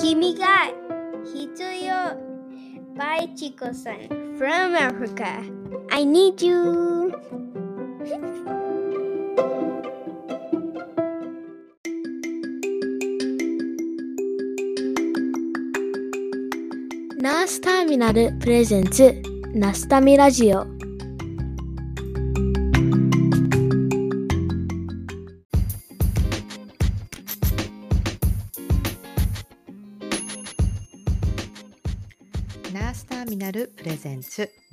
[0.00, 0.46] 君が
[1.24, 2.34] 必要
[2.96, 4.08] by Chico-san
[4.38, 5.42] from Africa.
[5.90, 7.12] I need you.
[17.24, 19.14] ナースターミナルプレゼンツ
[19.54, 20.73] ナスタミラジオ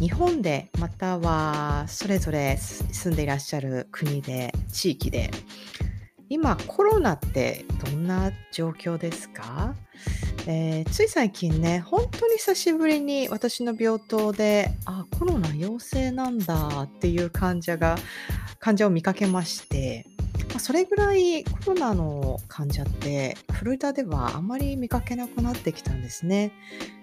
[0.00, 5.30] 日本でまたはそれぞれ住んでいらっしゃる国で地域で
[6.30, 9.74] 今コロナってどんな状況ですか、
[10.46, 17.96] えーつい最近ね本当に久しぶりに私の病棟であコロナ陽性なんだっていう患者が
[18.58, 20.06] 患者を見かけまして
[20.48, 26.52] まあそれぐらいコロナの患者ってフロリダではあまり見かけなくなってきたんですね。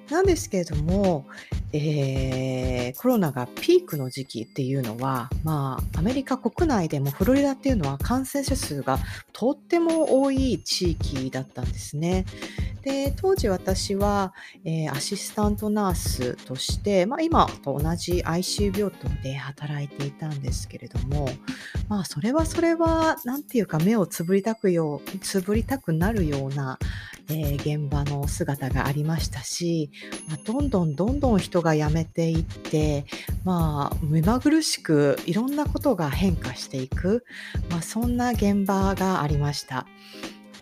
[0.09, 1.25] なんですけれども、
[1.73, 8.97] えーコロナがピークの時期っていうのは、まあ、アメリカ国内でもフロリダっていうのは感染者数が
[9.33, 12.25] とっても多い地域だったんですね。
[12.81, 14.33] で当時私は、
[14.63, 21.27] えーアシスタントナースとして、まあ、今と同じ ICU 病棟で働いていたんですけれども、
[21.89, 26.79] まあ、それはそれは何ていうか目をつぶりたくようつぶりたくなるような、
[27.29, 29.91] えー現場の姿がありましたし、
[30.27, 33.05] まあ、どんどんどんどん人が辞めていって、
[33.43, 37.25] まあ、目まぐるしくいろんなことが変化していく、
[37.69, 39.85] まあ、そんな現場がありました。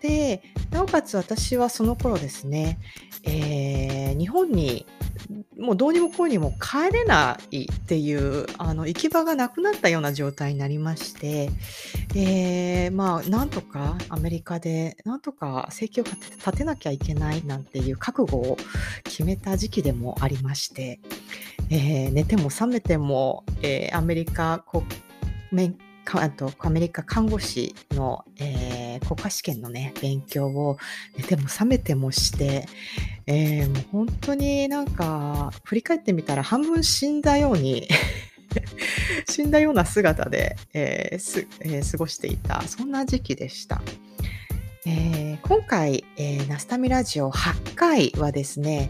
[0.05, 2.79] でなおかつ私はその頃ですね、
[3.23, 4.85] えー日本に
[5.57, 11.49] もうどうにもこうにも帰れないっていうあの行き場がなくなったような状態になりまして、
[12.15, 18.57] えーまあなんとかアメリカでなんとか生計を立てなきゃいけないなんていう覚悟を
[19.03, 20.99] 決めた時期でもありまして、
[21.69, 24.83] えー寝ても覚めても、えーアメリカ国
[25.51, 30.77] 免かあとアメリカ看護師の、えー国家試験のね勉強を
[31.17, 32.65] 寝ても覚めてもして、
[33.27, 37.87] えーもう本当になんか振り返ってみたら半分死んだように
[39.29, 43.81] 死んだような姿で、えーすえー過ごしていたそんな時期でした。
[44.85, 48.89] えー今回、えーナスタミラジオ8回はですね、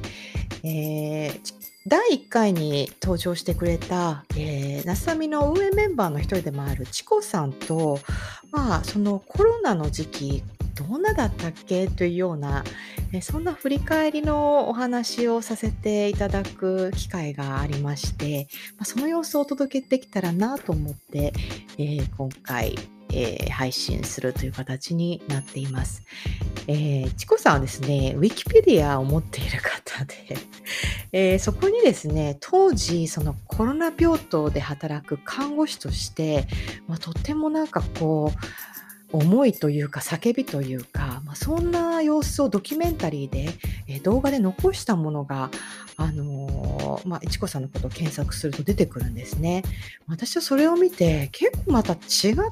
[0.63, 7.99] えー第1回に登場してくれた、えー、ナスタミの運営メンバーの一人でもあるチコさんと、
[8.51, 10.43] まあ、そのコロナの時期
[10.73, 11.87] どんなだったっけ？
[11.87, 12.63] というような、
[13.13, 21.31] えーそんな振り返りのお話をさせていただく機会がありまして、まあ、その様子をお届けできたらなと思って、
[21.77, 22.75] えー今回、
[23.15, 26.03] えー配信するという形になっています。
[26.67, 30.15] えーチコさんはですね、ウィキペディアを持っている方で、
[31.13, 36.47] えーそこにですね、当時、そのコロナ病棟で働く看護師として、
[36.87, 38.74] まあ、とってもなんかこう、
[39.15, 43.49] 思いというか叫びというか、まあ、そんな様子をドキュメンタリーで、
[43.87, 45.49] え動画で残したものが、
[45.97, 49.63] あのーまあ、いちこさんのことを検索すると出てくるんですね。
[50.07, 51.99] 私はそれを見て結構また違っ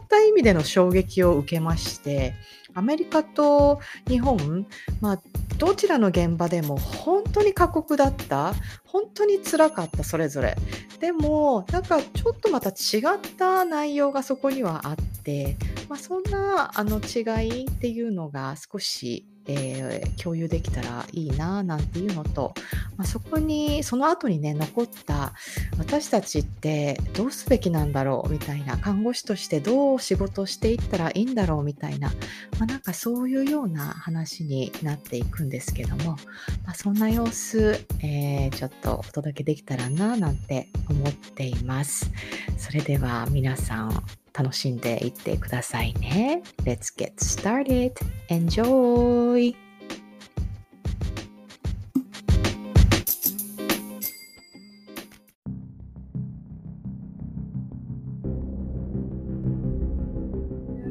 [0.08, 2.34] た意味での衝撃を受けまして、
[2.74, 4.68] アメリカと日本、
[5.02, 5.22] まあ、
[5.58, 8.54] どちらの現場でも本当に過酷だった
[8.86, 10.56] 本当につらかったそれぞれ。
[11.00, 15.58] でもなんかちょっとまた違った内容がそこにはあって、
[15.90, 22.54] まあ、そんなあの違いっていうのが少し、えー共有できたらいいななんていうのと、
[22.98, 25.34] まあ、そこにその後にね残った
[25.78, 32.10] 私たちってどうすべきなんだろうみたいな看護師としてどう仕事していったらいいんだろうみたいな、
[32.58, 36.18] まあ、なんかそういうような話になっていくんですけども、
[36.66, 42.12] まあ、そんな様子、えーちょっとお届けできたらななんて思っています。
[42.58, 46.42] それでは皆さん楽しんでいってくださいね。
[46.64, 47.94] Let's get started.
[48.30, 49.54] Enjoy!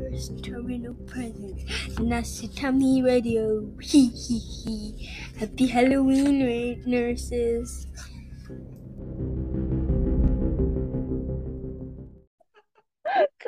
[0.08, 3.62] ナスタミのプレゼンツ Nasitami Radio.
[3.80, 5.08] Hee hee hee.
[5.38, 7.88] Happy Halloween, ra- nurses.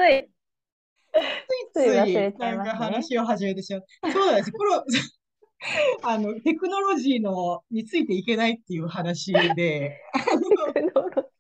[0.09, 0.31] い、
[1.15, 1.25] つい
[1.73, 3.85] つい忘れちゃいなんますねか話を始めてしまう。
[4.13, 4.53] そうなんです。
[4.53, 4.85] この、
[6.03, 10.01] あの、テクノロジーの、についていけないっていう話で、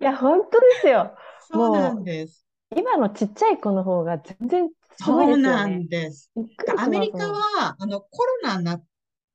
[0.00, 1.14] いや、本当ですよ。
[1.50, 2.44] そうなんです。
[2.76, 4.68] 今のちっちゃい子の方が全然
[4.98, 5.76] すごいですよそうなね。
[5.78, 6.30] んです。
[6.76, 8.82] アメリカは、あの、コロナにな、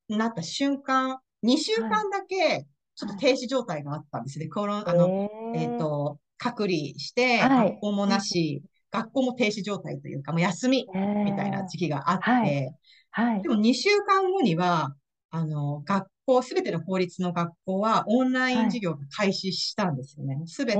[0.09, 4.47] なった瞬間、2週間だけ、ちょっと停止状態があったんですね。
[4.47, 5.09] コロあの、
[5.53, 10.87] えっと、隔離して、はい学校もなし、学校も停止状態というか、もう休み
[11.25, 12.71] みたいな時期があって、はい
[13.11, 13.49] はいで。
[13.49, 14.95] も2週間後には、
[15.29, 20.41] あの、学校、すべての公立の学校はオンライン授業が開始したんですよね。
[20.45, 20.79] すべて。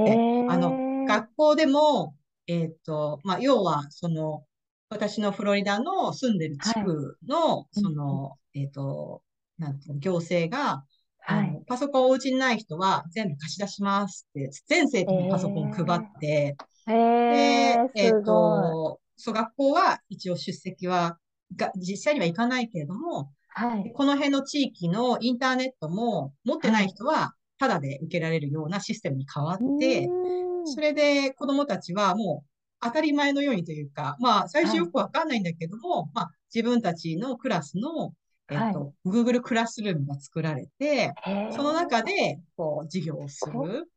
[0.49, 2.15] あの、学校でも、
[2.47, 4.43] えっと、まあ、要は、その、
[4.89, 9.21] 私のフロリダの住んでる地区の、その、えっと、
[9.57, 10.85] なんていうの、行政が、あ
[11.21, 11.51] はい。
[11.51, 16.55] の、パソコンお家にない人は全部貸し出しますって、全生徒にパソコンを配って、
[16.87, 16.93] へ
[17.29, 21.17] で、え、えっすごと、そう、学校は一応出席は、
[21.55, 23.67] が、実際には行かないけれども、い。
[23.67, 23.93] はい。
[23.93, 32.47] この辺の地域のインターネットも持ってない人はタダで受けられるようなシステムに変わって、うーんそれで子供たちはもう
[32.81, 38.13] 当たり前のようにというか、まあ最初よくわかんないんだけども、まあ自分たちのクラスの、
[38.51, 41.13] えっと、Google クラスルームが作られて、
[41.51, 43.89] その中でこう授業をすこる。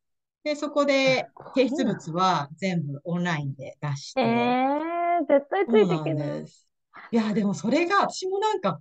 [0.45, 6.29] で、そこで提出物は全部オンラインで出して、えー、絶対ついてけない。
[6.43, 6.69] です。
[7.11, 8.81] いや、でもそれが私もなんか、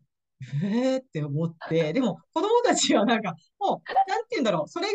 [0.61, 4.93] えーって思って、 でも子供たちはなんか、もう、なんて言うんだろう、それが、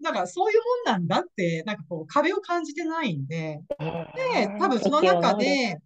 [0.00, 5.80] なんかそういうもんなんだって、なんかこう壁を感じてないんで、で、多分その中で、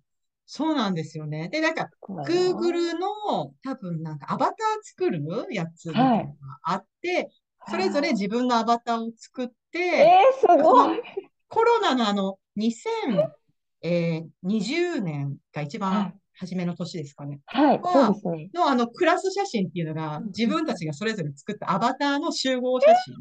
[0.47, 1.49] そうなんですよね。
[1.49, 6.25] で、なんか、Google の多分なんかアバター作るやつが
[6.63, 7.31] あって、
[7.69, 11.01] それぞれ自分のアバターを作って、えー、すごい。
[11.49, 17.41] コロナのあの、2020年が一番初めの年ですかね。
[17.47, 18.51] はい、はそうですね。
[18.53, 23.15] のあのクラス写真っていうのがうん自分たちがそれぞれ作ったアバターの集合写真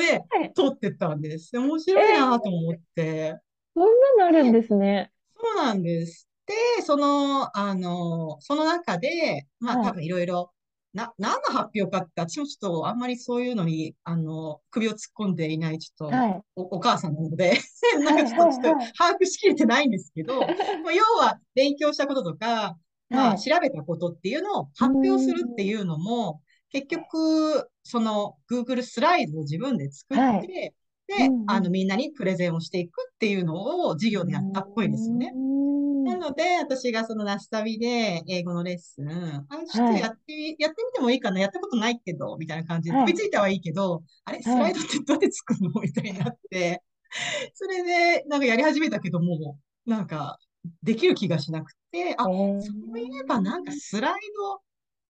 [0.00, 1.52] ではい撮ってったんです。
[1.52, 3.38] で面白いなと思って。
[3.74, 3.84] そん
[4.18, 5.12] なのあるんですね。
[5.34, 6.28] そうなんです。
[6.46, 9.86] で、その、あの、その中で、まあはい。
[9.88, 10.52] 多分いろいろ、
[10.92, 16.42] な、何の発表かって、私もちょっとあんまりそういうのに、あの、首を突っ込んでいない、ちょっと、はい。
[16.54, 17.58] お、お母さんなので、
[18.04, 18.52] なんかちょっと、はい。
[18.52, 20.46] ちょっと把握しきれてないんですけど、
[20.84, 22.78] まあ要は勉強したこととか、
[23.10, 23.38] まあ、はい。
[23.38, 30.74] 調べたことっていうのを発表するっていうのも、結局、その Google スライドを自分で作はって、
[31.06, 31.50] でうんう、ん。
[31.50, 35.32] あの、みんなにプレゼンをしていくっていうのを授業でやったっぽいんですよね。
[35.34, 35.65] うーん
[36.06, 39.08] なので、私がそのナスタビで英語のレッスン、
[39.48, 43.06] あ、ちょっとやってみ、やってみてもいいかな、やったことないけど、みたいな感じで、はい。
[43.06, 45.80] 飛びついたはいいけど、あれ、スライドってどうやって作るの？
[45.80, 46.82] みたいになって、
[47.54, 50.38] それで、なんかやり始めたけども、なんか、
[50.82, 52.60] できる気がしなくて、あ、えー。
[52.60, 54.14] そういえばなんかスライ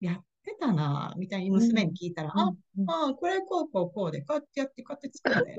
[0.01, 2.57] ドやってたな、みたいに娘に聞いたら、あ、うん。
[2.83, 5.57] うんあ、これこうこうこうで、こうやってやって、こうやって作るんだよ。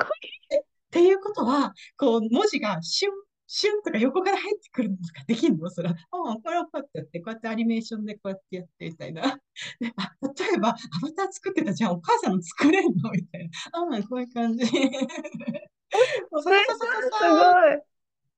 [0.52, 0.62] えっ
[0.92, 3.12] ていうことは、こう、文字がシュン、
[3.52, 5.72] シュンとか横から入ってくるのとかできるの？
[5.72, 9.24] それは、ああ、これをこうやってやって、こうやってアニメーションでこうやってやって、みたいな。
[9.82, 10.78] で、あ、例えば、アバ
[11.18, 13.10] ター作ってたじゃん、お母さんの作れんの？
[13.12, 13.80] みたいな。
[13.80, 14.66] ああ、こういう感じ。
[14.70, 17.42] それさささすさご
[17.74, 17.82] い。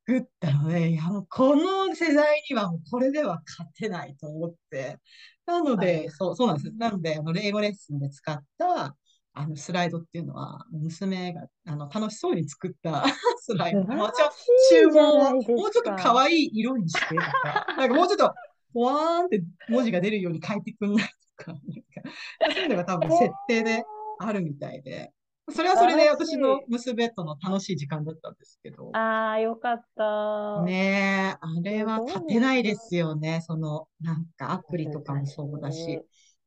[0.08, 4.98] 作ったので、いや、もうこの世代にはもうこれでは勝てないと思って。
[5.46, 6.72] なので、そう、そうなんです。
[6.78, 8.96] なので、あの、英語レッスンで使った、
[9.34, 13.04] あの、スライドっていうのは、娘が、あの、楽しそうに作った
[13.40, 13.84] スライド。
[13.84, 18.34] もうちょっとしいじゃ注文をもうちょっとか可愛い色にしてとか、 なんかもうちょっと、
[18.74, 23.84] ポワーンって文字が出るように書いてくんないとか、そういうのが多分設定で
[24.20, 25.14] あるみたいで、
[25.50, 30.62] それはそれで私の娘との楽しい時間だったんですけど、ああ、よかった。
[30.64, 33.42] ねえ、あれは立てないですよね。
[33.42, 36.02] その、なんかアプリとかもそうだし。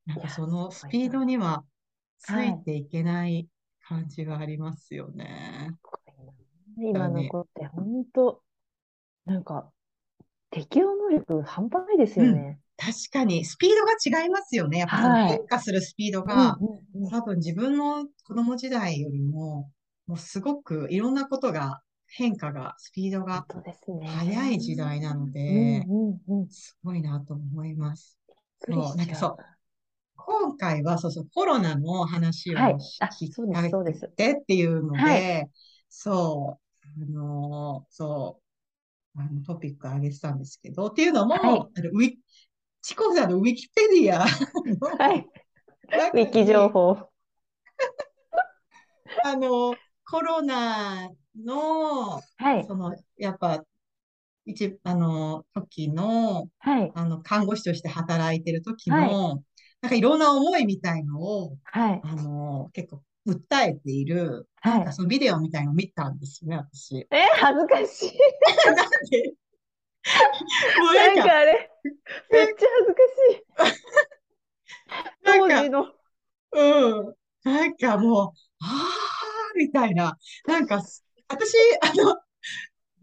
[0.06, 1.64] なんかそのスピードには
[2.18, 3.49] つはいいていけない
[3.87, 5.71] 感じがありますよね。
[6.78, 8.42] 今の子って本当、
[9.26, 9.71] なんか、
[10.50, 12.59] 適応能力半端ないですよね。
[12.76, 14.78] 確かに、スピードが違いますよね。
[14.78, 19.71] やっぱそのはい変化するスピードが、うんうんうん多分自分の子供時代よりも、
[20.06, 24.06] もうすごくいろんなことが、変化が、スピードが本当ですね。
[24.06, 26.49] 速い時代なのうんで、うんうん。
[26.49, 28.18] すごいなと思います。
[28.28, 29.37] びっくりしそうなんかちゃそう
[30.26, 32.78] 今回はそうそう、コロナの話を聞
[33.33, 35.50] そうですそうですてっていうので、はい
[35.88, 36.61] そう、
[37.02, 38.40] あのーそ
[39.16, 42.14] あのトピック上げてたんですけど、っていうのも、はいあのウィ
[42.83, 44.26] チコさんのウィキペディアの
[44.99, 45.26] はい。
[45.90, 46.97] 中ウィキ情に、報。
[49.25, 52.66] あの、コロナの、はい。
[52.66, 53.64] その、やっぱ、
[54.45, 56.93] 一、あの、時の、はい。
[56.95, 59.11] あの、看護師として働いてる時はい。
[59.84, 62.02] の、なんかいろんな思いみたいのを、はい。
[62.02, 64.84] あの、結構訴えている、なはい。
[64.84, 67.08] んかそのビデオみたいのを見たんですよね、私。
[67.10, 68.18] え、恥ずかしい。
[68.64, 69.34] なんで、
[70.76, 71.70] もうななんんか、かあれ、
[72.30, 73.44] めっちゃ恥ずかしい。
[75.22, 75.92] なんか、当時の。
[76.52, 77.14] うん。
[77.44, 80.18] なんかもう、あー、みたいな。
[80.46, 80.82] なんか、
[81.28, 82.16] 私、あの、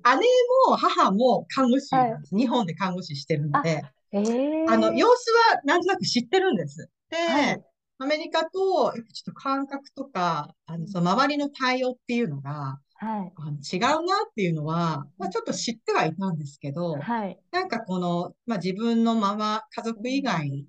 [0.04, 0.28] 姉
[0.70, 2.22] も母も看護師はい。
[2.32, 3.84] 日本で看護師してるのあ、で、
[4.14, 4.20] え
[4.66, 6.90] あの、え様子はなんとなく知ってるんです。
[7.26, 7.64] はで、い。
[8.00, 8.94] アメリカと、ちょっ
[9.26, 13.34] と感覚とか、あの、うんその周りの対応っていうのが、はい。
[13.36, 17.42] あの違うなっていうのは、まあちょっと知ってはいたんですけど、はい。
[17.52, 20.68] なんかこの、まあ自分のまま、家う族以ん外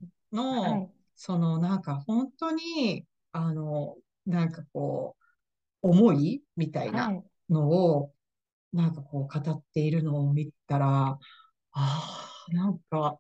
[0.61, 0.93] はの、い。
[1.15, 3.97] そのなんか本当に、あの、
[4.27, 5.17] なんかこ
[5.83, 6.93] う、思いみたいは。
[6.95, 8.15] ないのを、
[8.73, 11.19] なんかこう語っているのを見たら、あ
[11.73, 13.19] あ、なんか、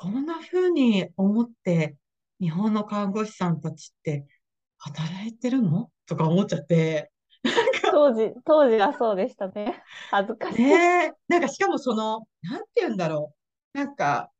[0.00, 1.96] こんな風に思って、
[2.40, 4.26] 日本の看護師さんたちって
[4.78, 5.90] 働いてるの？
[6.06, 7.12] とか思っちゃって、
[7.90, 9.82] 当時、当時はそうでしたね。
[10.10, 10.62] 恥ずかしい。
[10.62, 13.34] ねえ、なんかしかもその、なんて言うんだろ
[13.74, 13.78] う。
[13.78, 14.30] なんか、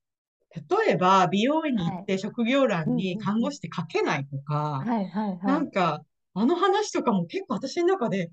[0.87, 2.03] 例えば美容院に行はい。
[2.03, 3.19] って職業欄うんに。
[3.19, 4.89] 看護師って書けないとか、
[5.45, 5.61] なはい。
[5.61, 8.33] んか、あの話とかも結構私の中で、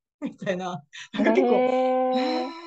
[0.20, 1.64] みたいな、なへんか結構、
[2.12, 2.63] えーえ。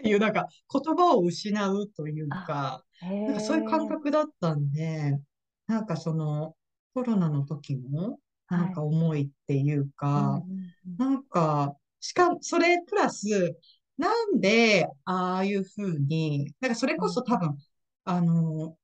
[0.00, 3.88] っていうなんか言葉を失うというあ、か、へなんかそういう感え。
[3.88, 5.18] 覚だったんで、
[5.66, 6.56] なんかその
[6.94, 8.18] コロナの時の
[8.54, 8.72] なんはい。
[8.72, 10.98] か思いっていううんか、うんうん。
[10.98, 13.56] なんか、しかも、それプラス、
[13.98, 17.56] なんで、ああいうふうに、なんかそれこうんそ多分、
[18.04, 18.76] あの、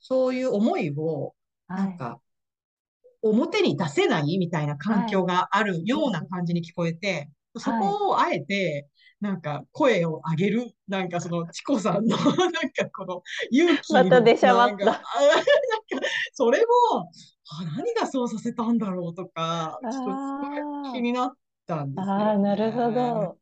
[0.00, 1.34] そういう思いを、
[1.74, 1.94] なはい。
[1.94, 2.20] んか、
[3.22, 5.20] 表に出せないみたいな環はい。
[5.20, 7.98] 境があるうんよううなん感じに聞こえて、そはい。
[7.98, 8.88] こをあえて、
[9.24, 15.08] なんか声を上げる、なんかそのチコさんの、 なんかこの勇気の、また出しゃばった。
[15.16, 16.60] あ なんか、それ
[16.92, 17.10] も、
[17.60, 20.20] あ、何がそうさせたんだろうとか、ちょっと
[20.82, 22.92] 気あになったんであ、すああ、よなるほね。
[22.92, 23.40] ど。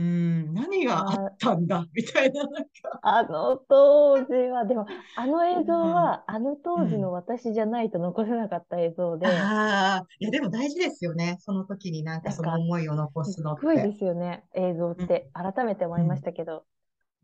[0.00, 7.12] うん、何があっあたんだ、みたいな、なんか、あの当時は、でも、あの映像うん、は、あのう当時のん。
[7.12, 11.36] 私じゃないと残せなかった映像で、ああ、いや、でも大事ですよね。
[11.40, 13.92] その時になんかその思いを残すっすのっごいでて。
[13.92, 15.30] すよね、映像っうん、て。
[15.34, 16.66] 改めて思いましうん、たけど、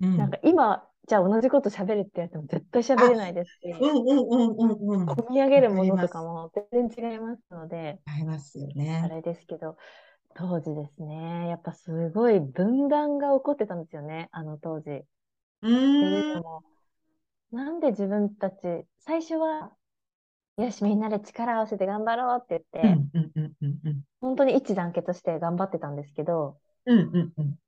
[0.01, 0.13] うん。
[0.17, 5.17] なんか今、じゃあ同じこと喋れって言われても絶対喋あ、れないですし、うんうんうんうんうん。
[5.17, 5.99] 込み上げわるもの。
[5.99, 8.67] とかも全然違いますので、ありますよ
[9.01, 9.09] あね。
[9.09, 9.77] れですけど、
[10.39, 14.91] 当時ですね、やっぱすごい分断が起こってたんですよね、あの当時。
[14.91, 15.03] っ
[15.63, 16.63] うん、のも、
[17.53, 18.57] なんで自分たち、
[18.99, 19.73] 最初は、
[20.59, 23.91] よし、みんなで力を合わせて頑張ろうって言って。
[24.21, 27.59] 本当に一致団結して頑張ってたんですけど、うんうんうん。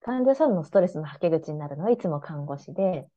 [0.00, 3.08] 患者さんのストレスのはけ口になるのはいつも看護師で、で、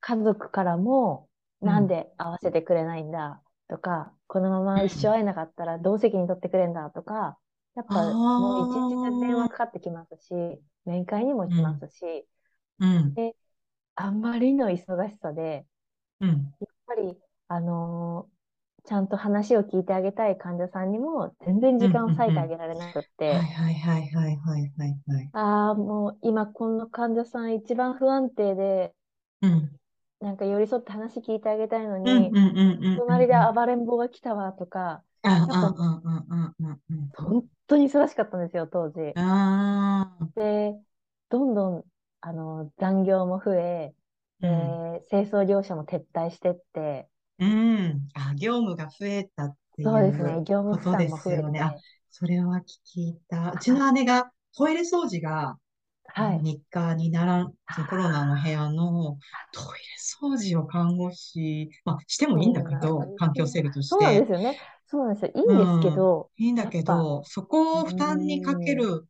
[0.00, 1.28] 家族からも、
[1.60, 3.41] うん、なんで合わせてくれないんだ
[3.72, 5.16] とか、このまうま一生ん。
[5.16, 7.38] 会えなかったらどう責任取ってくれんだとか、
[7.74, 10.34] やっぱもう一日中電話かかってきますし、
[10.84, 12.26] 面会にも来まうん、すし、
[12.80, 13.36] うん、で、
[13.96, 15.66] あんまりの忙しさで、
[16.20, 18.32] うん、やっぱり、あのー
[18.84, 22.10] ちゃんと話を聞いてあげたい患者さんにも全然うん、時間を。
[22.16, 25.32] 割いてあげられなくっはいて、はいはいはいはいはいはい。
[25.32, 28.94] ああ、もう今この患者さん一番不安定で、
[29.42, 29.78] うん、
[30.22, 32.36] なんか寄り添って話聞いてあげたいのうん、に、
[32.96, 33.34] 隣で。
[33.54, 35.04] 暴れん坊が来たわとか。
[37.16, 39.18] 本当に忙しかったんですよ、当時。
[40.34, 40.74] で、
[41.28, 41.84] どんどん、
[42.20, 43.94] あの、残業も増え、
[44.40, 48.08] うん、で、清掃業者も撤退してって、うん。
[48.14, 51.76] あ、業務が増えたっていそうですね、う業務負担も増えすよね。
[52.10, 53.52] それは聞いた。
[53.52, 55.58] うちはい、の姉がトイレ掃除が、
[56.14, 56.44] はい。
[56.44, 57.54] 日課にならん、
[57.88, 63.48] コロナの部屋のあトイレ掃除を看護師、まあ、してもいいんだけど、環境よ。
[63.48, 64.26] 整備としそうでて。
[64.26, 64.58] すよね。
[64.86, 65.32] そうなんですよ。
[65.34, 65.92] いいうんですけん。
[65.92, 69.08] ど、いいんだけど、そこをう負担にかける、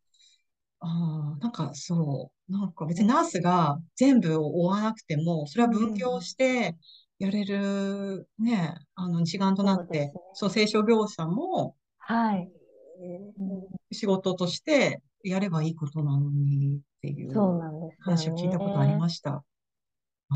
[0.81, 6.77] ああ、なんかそう、なんか別うん、にナースが全部を追わなくても、それはうん、分業うんうんして
[7.19, 10.55] やれる、ね、あの、一丸となって、そうね。
[10.55, 12.53] 清掃業者も、はい。
[13.01, 17.63] うんうん、仕事としてやればいいことなのにっていう
[18.01, 18.97] 話を聞いたことありね。
[18.97, 19.45] ました。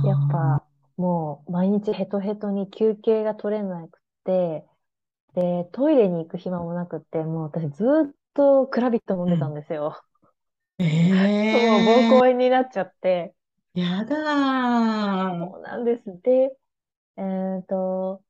[0.03, 0.67] やっあぱ、
[0.97, 4.67] もう毎日ヘトヘトに休憩が取れなくて、
[5.35, 9.57] で、トイレに行く暇もなくって、もう私ずーっとクラビット飲んでたんん。
[9.57, 10.03] ですよ。
[11.51, 13.35] もう膀胱ええ炎になっちゃって、
[13.75, 15.53] やだー。
[15.53, 16.05] そうなんです。
[16.23, 16.57] で、
[17.19, 17.23] え
[17.63, 18.25] っと、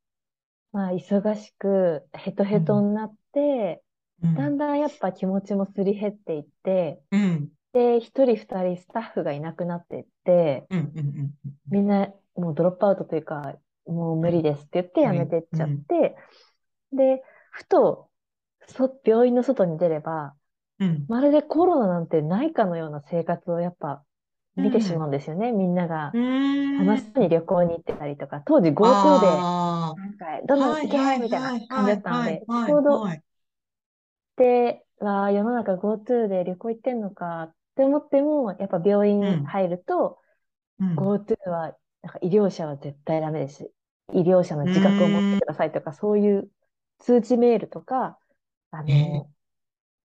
[0.73, 3.85] まあ、忙しく、ヘトヘトになって、
[4.23, 11.31] だんだんやっぱ気持ちもすり減っていって、うん、で、一人二人スタッフがいなくなっていって、うん、うん、うん。
[11.71, 13.55] みんなもうドロップアウトというか、
[13.87, 16.17] もう無理ですって言って辞めてっちゃって、
[16.93, 18.09] で、ふと、
[18.67, 20.35] そ、病院の外に出れば、
[20.81, 24.03] うん、まるでコロナなんてないかのような生活をやっぱ
[24.57, 25.53] 見てしまうんですよね。
[25.53, 26.13] みんなが。
[26.79, 33.07] 楽しそうに旅行に行ってたりとか、当時 GoTo で、あなんか、どんどん行けはいみたいはいな感じだったので、はいちょうど
[34.37, 40.21] はいで、わあ、世の中 GoTo で旅行行ってんのかって思っても、やっぱ病院入ると、
[40.79, 40.95] うん。
[40.97, 43.71] GoTo は、なんか医療者は絶対ダメです。
[44.13, 46.51] 医療者の自覚を持ってくださいとか、そういう
[46.99, 48.19] 通知メールとか、
[48.71, 49.31] あええの、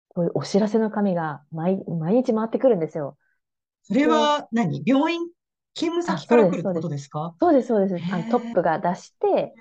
[0.09, 3.17] こういうお知らせの紙が毎、毎日回ってくるんですよ。
[3.83, 4.83] それは何？
[4.85, 5.29] 病院？
[5.75, 7.09] 勤務先から来るってことです。
[7.09, 7.35] か？
[7.41, 8.13] そうです、そうです。
[8.13, 9.55] あのトップが出して、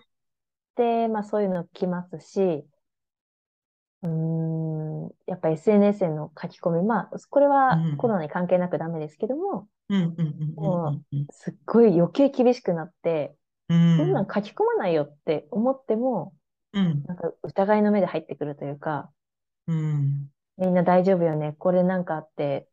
[0.76, 2.66] で、まあそういうの来ますし、
[4.04, 10.16] うーん、やっぱ SNS への書き込み、まあ、これはうんコロナに関係なくダメですけども、うん
[11.18, 13.36] うすっごい余計厳しくなって、
[13.70, 13.98] うん。
[13.98, 16.36] そんなん書き込まないよって思っても、
[16.74, 17.04] うん。
[17.06, 19.12] なんか疑いの目で入ってくるというか、
[19.68, 20.32] うん。
[20.58, 22.70] みんな大丈夫よね、これなんかあって、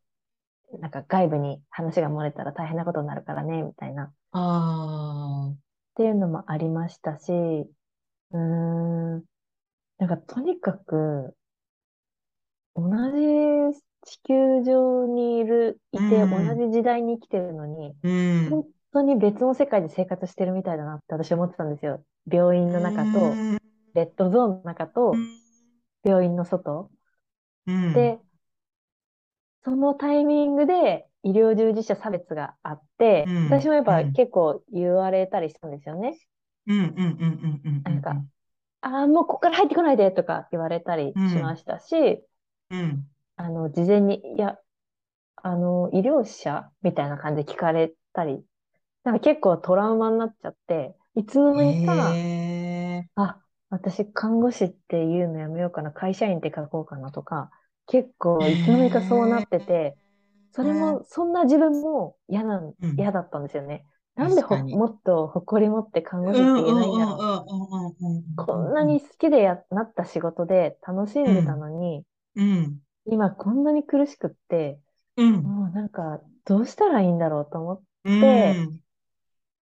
[0.80, 4.04] なんか外部に話が漏れたら大変なことになるからね、みたいな。
[4.06, 5.56] っあ
[5.96, 9.24] ていうのもありましたし、うーん、
[9.98, 11.36] なんかとにかく、
[12.74, 12.82] 同
[13.72, 18.50] じ地球上にいる、いて、うん同じ時代に生きてるのに、あ、うん。
[18.50, 22.04] 本当に別の世界で生活してるみたいだなって私思ってたんですよ。
[22.30, 23.58] 病院の中と、うん
[23.94, 25.14] レッドゾーンの中と、
[26.04, 26.90] 病院の外。
[27.66, 28.20] うんで、
[29.64, 36.16] そのタイミングで医療従事者差別があって、うん私もやっぱうん結構言われたりしたんですよね。
[36.66, 38.22] うんうんうんうんうんなんか
[38.86, 42.24] ああ、もうここから入ってこないでとか言われたりしましたし、
[42.70, 43.10] うん。
[43.36, 44.58] あの、事前に、いや、
[45.36, 48.44] あの、医療者みたいな感じで聞かれたり、
[49.04, 57.50] なんか結構トラウマになっちゃって、いつの間にか、へえあ、私看護師っていうのやめようかな、会社員って書こうかなとか、
[57.86, 59.98] 結構いつの間にかそうなってて、
[60.52, 62.62] それも、そんな自分も嫌な
[62.96, 63.86] 嫌だったんですよね。
[64.16, 67.46] なんでもっと誇り持って看護師って言えないんだろ
[68.42, 68.44] う。
[68.46, 72.80] こんなに好きでや、なった仕事で楽しんでたのに、うん。
[73.06, 74.78] 今こんなに苦しくって、
[75.16, 75.42] うん。
[75.42, 78.14] もうなんか、どうしたらいいんだろうと思って、う
[78.70, 78.80] ん。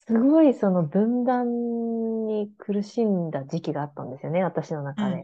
[0.06, 5.22] すごいその分断に苦しんだ時期があったんですよね、私の中で。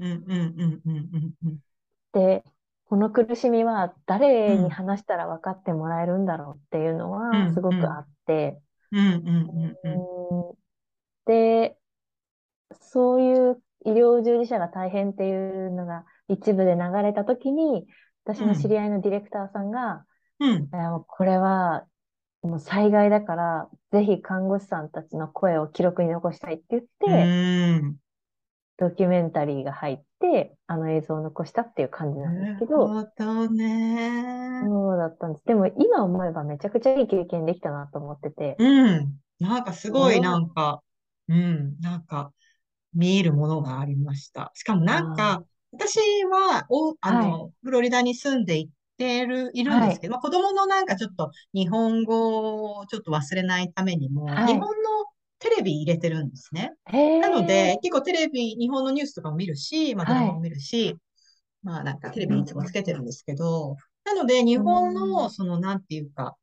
[2.12, 2.44] で、
[2.86, 8.60] この苦しみは誰に話したら分かってもらえるんだろうっていうのうんはすごくあって、
[11.26, 11.76] で、
[12.80, 17.86] そういう医療従事者が大変っていうのが一部で流れたときに、
[18.24, 20.04] 私の知り合いのディレクターさんが、
[20.38, 20.68] うん。
[21.06, 21.86] これは
[22.42, 27.96] もう災害だから、ぜひ看護師さんたちの声を記録に残したいって言って、うん
[28.80, 34.62] ドキュメンタリーが入って、あの映像を残したっていう感じなんですけど、なるほどね。
[34.66, 35.44] そうだったんです。
[35.44, 39.14] でも今思えばめちゃくちゃいい経験できたなと思ってて、うん。
[39.38, 40.82] なんかすごいうんなんか、
[41.28, 42.32] うん、なんか
[42.94, 44.50] 見えるものがありました。
[44.54, 54.66] しかもなんか、私は、お、あの、フロリダに住んでいってる、いるんですけど、まあ子供のなんかちょっと日本語をちょっと忘れないためにも、はい日本の
[55.40, 56.72] テレビ入れてるんですね。
[56.92, 60.22] へなのでー、、結構テレビ、日本のニュースとかも見るし、まあドはい。
[60.22, 60.96] ラマも見るし、
[61.62, 66.36] まあなんかテレビいつもつけてるんですけど、なので日本うの、そのなんていうか、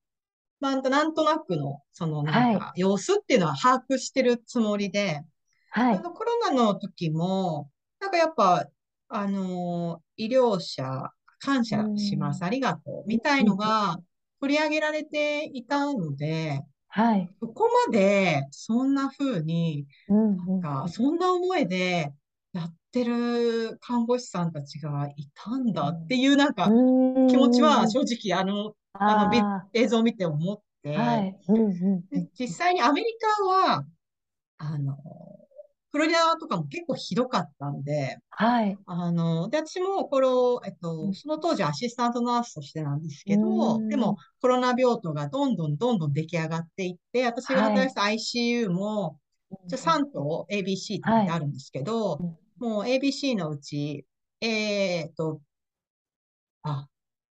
[0.60, 5.21] まあなんとなくの、そのなんはか様子っていうのは把握してるつもりで、
[5.69, 8.67] はい、あのコロナの時も、なんかやっぱ、
[9.10, 12.47] あのー医療者、感謝します、うん。
[12.47, 13.99] ありがとう、みたいのが
[14.41, 16.62] 取り上げられていたので、
[16.97, 20.49] はい、そこまでそんな風に、うん、なん。
[20.49, 22.12] うん、か、そんな思いで
[22.53, 27.91] やってる看護師さんたちがいたんだっていうなんかうん、気持ちはうん。
[27.91, 30.60] 正直あの、あの映像を見て思っ
[30.95, 33.07] はい、うん、うん、うでん実際にアメリ
[33.38, 33.86] カは、
[34.57, 34.97] あの、
[35.91, 40.28] フロリダとかも結構ひどかったんで、はい、あの、で、私も、これ
[40.65, 41.13] えっうと、ん。
[41.13, 43.89] その当時アシスタントナースとしてなんですけど、うん。
[43.89, 47.89] でもコロナ病棟がどんどんどんどん出来上がっていって、私が働い。
[47.89, 49.19] てた ICU も、
[49.67, 52.19] じゃあ3棟 ABC ってあるんですけど、
[52.60, 54.06] もう ABC のうち、
[54.41, 55.41] えーっと、
[56.63, 56.88] あ、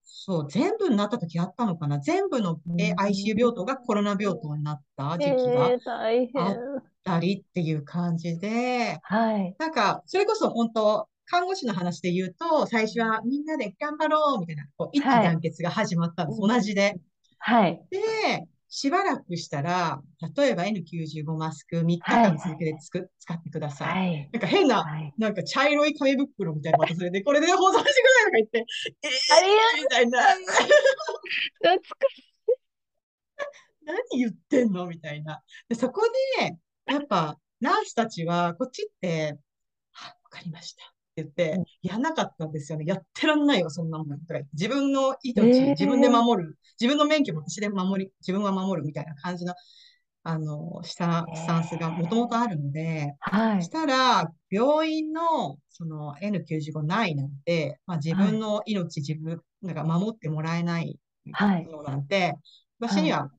[0.04, 2.00] そう、全部になった時あったのかな？
[2.00, 2.60] 全部の
[2.98, 5.76] ICU 病棟がコロナ病棟になった時期えが
[6.34, 6.64] あっ
[7.04, 7.14] 変。
[7.14, 9.54] たりっていう感じで、はい。
[9.58, 16.40] なんか、それこそ本当、看護師の話で言うと、最初はみんなで頑張ろうみたいな、こう一致団結が始まったんです。
[16.40, 16.94] はい同じで。
[17.38, 17.80] はい。
[17.90, 20.00] で、しばらくしたら、
[20.36, 23.88] 例えば N95 マスク3日はい間続けてつく、使ってください。
[23.88, 24.30] はい。
[24.32, 25.14] なんか変な、はい。
[25.18, 31.84] なんか茶色い紙袋みたいなの渡されて、これで保存してくださいとか言って、えー、みたいな、懐か
[33.84, 35.42] 何言ってんのみたいな。
[35.68, 36.02] で、そこ
[36.40, 36.56] で、
[36.88, 39.38] やっぱ、ナースたちは、こっちって、
[39.92, 40.84] はわかりました。
[40.84, 42.84] って言って、やんなかったんですよね。
[42.86, 44.20] やってらんないよ、そんなもん。
[44.54, 46.58] 自分の命、えー自分で守る。
[46.80, 49.54] 自分の免許も私で守り、自分は守るみたいな感じの、
[50.24, 53.64] あの、したスタンスがもともとあるので、はい。
[53.64, 60.98] したら、病院の、その N95 ないなんて、まあ自分の命、自分、なんか守ってもらえない
[61.32, 61.70] はい。
[61.70, 62.34] のなんて、
[62.78, 63.30] 私には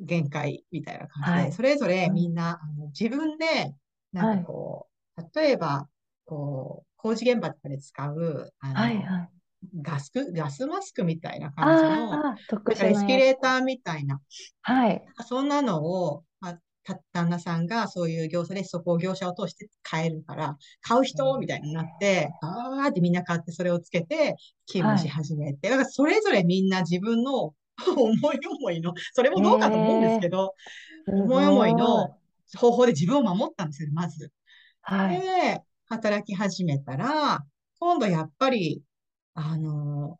[0.00, 3.74] 限界みたいな感じで、はいそれぞれうんみんな、あの自分で、
[4.12, 5.88] なんかこう、例えば、
[6.24, 9.02] こう、工事現場とかで使う、あの、はい。
[9.02, 9.28] はい。
[9.82, 12.22] ガスク、ガスマスクみたいな感じの、
[12.66, 14.20] なんかエスキレーターみたいな、
[14.62, 15.04] はい。
[15.26, 27.52] そんなのを、まあ、た旦那さんがそういう業者でそこを業者を通して買えるから、買う人みたいになって、あーってみんな買ってそれをつけて勤務し始めて、だからそれぞれみんな自分の
[27.96, 30.54] 思い思いの、それもどうかと思うんですけど、
[31.04, 32.18] すご思い思いの
[32.56, 34.32] 方法で自分を守ったんですよ、まず。
[34.82, 35.20] はい。
[35.20, 37.40] で、働き始めたら、
[37.78, 38.82] 今度やっぱり、
[39.34, 40.18] あの、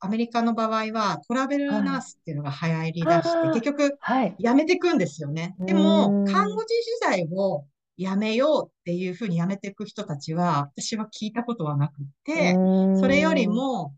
[0.00, 4.36] アメリカの場合はトラベルナースっていうのが流行り出して、はい結局はい。
[4.38, 5.54] 辞めていくんですよね。
[5.66, 7.66] でうも、ん看護師時代を
[7.98, 11.94] 辞めようっていうふうに辞めていく人たちは、私は聞いたことはなく
[12.24, 12.56] て、
[12.94, 13.92] それよりも、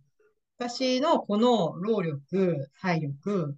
[0.68, 3.56] 私のこの労力、体力、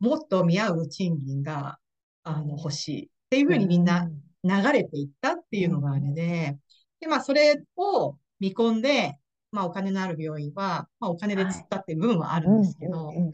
[0.00, 1.78] もっと見合う賃金が、
[2.24, 4.10] あの、欲しいっていうふうにみんな
[4.42, 6.58] 流れていったっていうのがあれで、
[6.98, 9.16] で、まあ、それを見込んで、
[9.52, 13.32] まあ、お金のある病院は、まあ、お金で釣ったっていう部分はあるんですけど、うんうんうん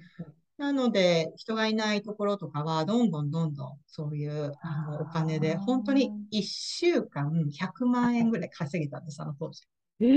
[0.59, 9.63] なので、人がいないところとかは、どんどんどんどん、そういう、あの、お金で、本当に1週間100万円ぐらい稼げたんです、あの当時。
[10.01, 10.11] えー、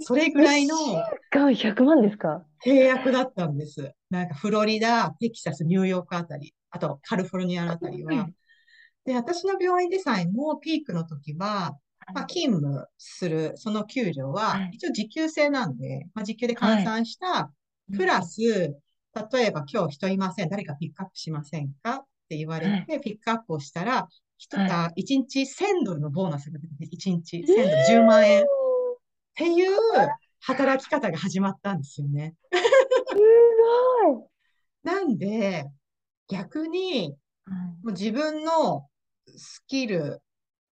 [0.00, 1.10] それぐらいのが
[1.50, 2.44] 100万ですか？
[2.64, 3.92] 契約だったんです。
[4.10, 8.28] なんか、フロリダ、テキサス、ニューヨークあたり、あとカリフォルニアあたりは。
[9.04, 11.76] で、私の病院でさえも、ピークの時は、
[12.12, 14.70] まあ、勤務する、その給料は、はい。
[14.74, 17.52] 一応時給制なんで、まあ、時給で換算した、
[17.96, 20.48] プラス、例えば今日人いません。
[20.48, 21.96] 誰かピックアップしませんか？
[21.96, 27.68] って言われて、ピックアップをしたら、一はい1日1000ドルのボーナスが出てきて、1日1000ドル、
[28.02, 28.42] 10万円。
[28.42, 28.46] っ
[29.34, 29.76] ていう
[30.40, 32.34] 働き方が始まったんですよね。
[32.52, 33.18] す
[34.06, 34.24] ごい。
[34.82, 35.66] なんで、
[36.28, 37.16] 逆に、
[37.82, 38.88] もう自分の
[39.36, 40.22] スキル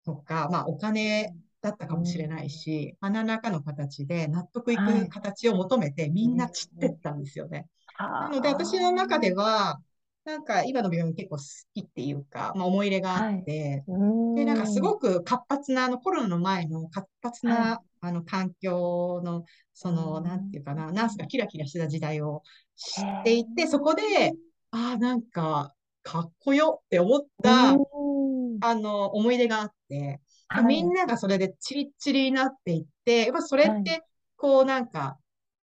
[0.05, 7.67] とか、まあお金だったかもしれないし、まあ何らかの形で納得いく形を求めてみんな散ってったんですよね。
[7.99, 9.81] なので私の中では、
[10.25, 11.43] なんか今の病院結構好
[11.75, 13.85] きっていうか、まあ思い入れがあって、
[14.37, 20.25] で、なんかすごく活発な、あのコロナの前の活発はな、あの環境の、その、うん。
[20.25, 22.43] なんていうかな、ナースがキラキラしてた時代を
[22.77, 24.03] 知っていて、そこで、
[24.71, 27.75] ああ、なんか、かっこよって思った、
[28.61, 30.21] あの、思い出があって、
[30.67, 33.81] みんながそれでチリッチリになっていって、やっぱそれはい。
[33.81, 34.03] って、
[34.37, 35.19] こうなんか、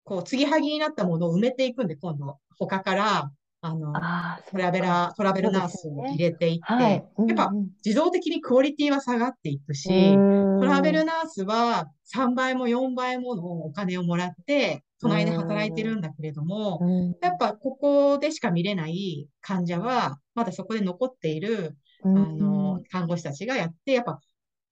[0.03, 4.07] こう、継ぎはぎになったものを埋めていくんで、今度、他から、あの、
[4.45, 7.05] トラベラー、トラベルナースを入れていって、はい。
[7.25, 10.23] やっぱ自動的にクオリティは下がっていくし、
[10.59, 16.85] トラベルナースは3倍も4倍ものお金をもらって、隣で働いてるんだけれども、
[17.21, 21.77] やっぱここでしか見れない患者は、まだそこで残っている、
[22.13, 24.19] あの、看護師たちがやって、やっぱ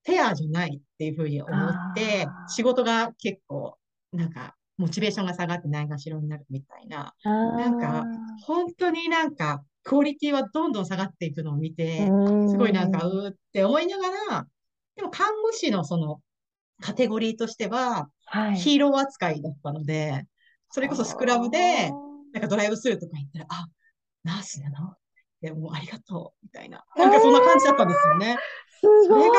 [0.06, 3.78] フェアじゃないっていうふうに思って仕事が結構、
[4.12, 8.06] なんか、モチベーションが下がってないがしろになるみたいな、なんか、
[8.46, 12.08] 本当になんか、クオリティはどんどん下がっていくのを見て、
[12.50, 14.48] すごいなんか、うーって思いながら、
[14.96, 16.20] でも看護師のその、
[16.82, 18.10] カテゴリーとしては、
[18.56, 20.26] ヒーロー扱いだったので、
[20.72, 21.92] それこそスクラブで、
[22.34, 23.68] なんかドライブスルーとか行ったら、あ、
[24.24, 24.70] ナースな。
[24.72, 24.96] の
[25.42, 26.84] でもうありがとう、みたいな。
[26.98, 28.38] なんかそんな感じだったんですよね。
[28.82, 29.30] すごい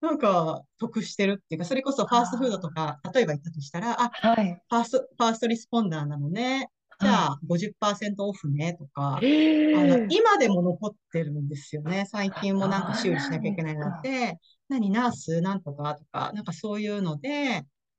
[0.00, 4.62] なんか、得してるっていうか、それこそファーストフードとか、例えば行ったとしたら、あ、はい。
[4.68, 6.70] ファースト、ファーストリスポンダーなのね。
[7.00, 9.26] じゃあ、50%オフね、とか、え
[9.74, 12.06] あの、ー今でも残ってるんですよね。
[12.10, 17.58] 最近もなんか修理しなきゃいけないので、何、ナースなんとかとか、なんかそういうので、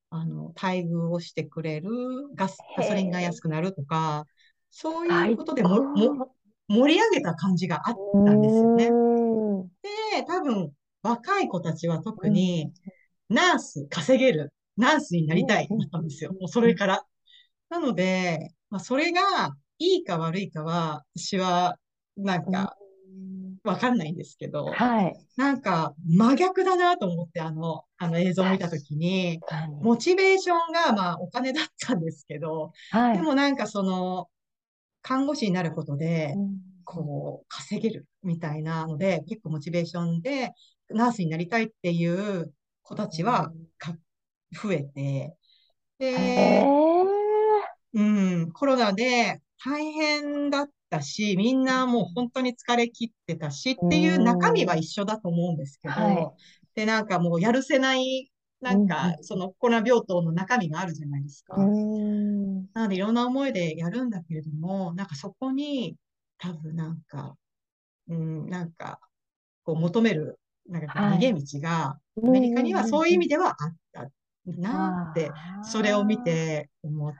[0.09, 1.89] ああの、待遇をしてくれる、
[2.35, 4.25] ガス、ガソリンが安くなるとか、
[4.69, 6.35] そういう最ことでも、も、高。
[6.69, 8.91] 盛り上げた感じがあっうたんですよね。
[9.81, 10.71] で、多分、
[11.07, 12.33] 若い子たちは特うん。
[12.33, 12.71] に、
[13.29, 15.79] ナース稼げる、ナースになりたい、うん。
[15.79, 16.33] だったんですよ。
[16.33, 16.67] もうそうん。
[16.67, 17.03] れから。
[17.69, 19.21] なので、まあ、それが
[19.79, 21.77] いいか悪いかは、私は、
[22.15, 22.75] なんうんか、
[23.63, 25.17] わかんないんですけど、はい。
[25.35, 29.39] なんか、真逆だなと思って、あの、あの映像を見たときに。
[29.81, 33.17] モチベーションが、まあ、お金だったんですけど、はい。
[33.17, 34.29] でもなんかその、
[35.01, 36.57] 看護師になることで、うん。
[36.83, 40.51] こう、稼げるみたいなので、結構モチベーションで、
[40.89, 43.95] ナースになりたいっていう子たちはか
[44.53, 45.35] 増えて、
[46.15, 46.73] へで、
[47.03, 47.47] え。
[47.93, 48.01] う
[48.45, 54.77] ん、コロナで大変だったし、みんなもう本当に疲れ切ってたしうっていう中身はん。
[54.77, 56.15] 一緒だと思うんですけはい。
[56.21, 56.35] ど、
[56.75, 58.85] で、なんかもうやるせない、なうんん。
[58.85, 61.71] か、そのコロナ病棟の中身があるじゃないですうか。
[61.71, 62.67] ん。
[62.73, 65.97] なのでいろんな思いでやるんだけれども、なんかそこに
[66.37, 67.35] 多分なんか、
[68.09, 68.99] うん、なんか、
[69.63, 71.33] こう求める、なんか逃げはい。
[71.33, 72.99] 道が、うアメリカにはん。
[72.99, 74.09] そういう意味ではあった
[74.45, 77.17] なって、それを見あて思っ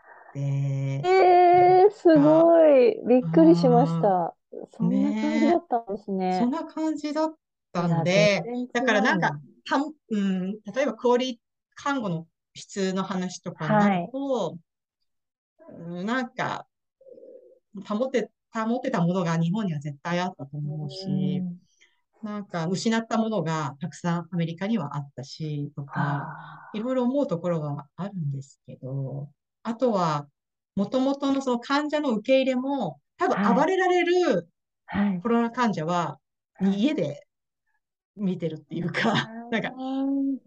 [1.04, 1.08] あ。
[1.08, 3.00] て、ええ、すが、ごい。
[3.08, 4.36] びっくりしましあた。
[4.72, 6.52] そーんな感じだねったんですそんね。
[6.52, 7.36] な感じだっ
[7.74, 9.40] たいや、全ので、然だからなんか。
[9.66, 9.78] た、
[10.10, 11.42] うん、例えばクオリ、
[11.76, 14.14] 看護の質の話とかになるはい。
[14.14, 14.58] と、
[15.70, 16.68] うんなんか、
[17.88, 21.60] 保って、保ってたものが日本には絶対あったとう思うし、ん。
[22.24, 29.30] なんか失ったものがたくさんアメリカにはあったし、とか、あいろいろ思うところがあるんですけど、
[29.64, 30.28] あとは、
[30.76, 33.28] もともとのその患者の受け入れも、多あ。
[33.30, 33.56] 分はい。
[33.56, 34.48] 暴れられる
[34.86, 35.22] はい。
[35.22, 36.20] コロナ患者は、
[36.62, 37.28] 家で
[38.16, 40.06] 見てるっていうか、 なんか、あ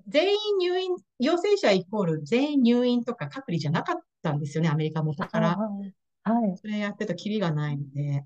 [0.08, 5.28] 全員入院、陽性者イコール全員入院とか隔離じゃなかったんですよね、アメリカ元あ。
[5.28, 5.56] から。
[5.56, 5.92] はい。
[6.22, 6.56] はい。
[6.56, 8.24] それやってるとキリがないので。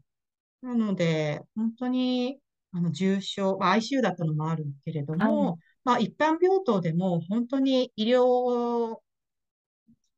[0.62, 2.38] なので、本当に、
[2.74, 5.46] あの、重症、まあ、ICU だったのもあるけれどはい。
[5.46, 8.98] も、まあ、一般病棟でも本当に医療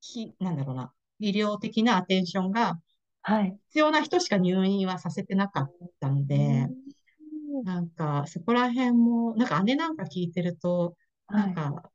[0.00, 2.80] き、なんだろうな、医療的なアテンションが
[3.22, 3.58] はい。
[3.70, 6.92] 必要な人しか入院はさせてなかったのうで、ん。
[7.64, 10.96] なんか、そこら辺も、なんか姉なんか聞いてると、
[11.32, 11.52] なはい。
[11.52, 11.90] んか、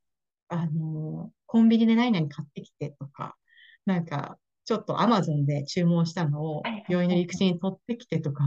[0.50, 3.38] あの、コンビニで何々買ってきてとか、
[3.86, 4.40] なんか、
[4.72, 6.64] ちょっとアマゾンで注文したのを。
[6.88, 7.26] 病院のはい。
[7.26, 8.44] 陸地に取ってきてとか、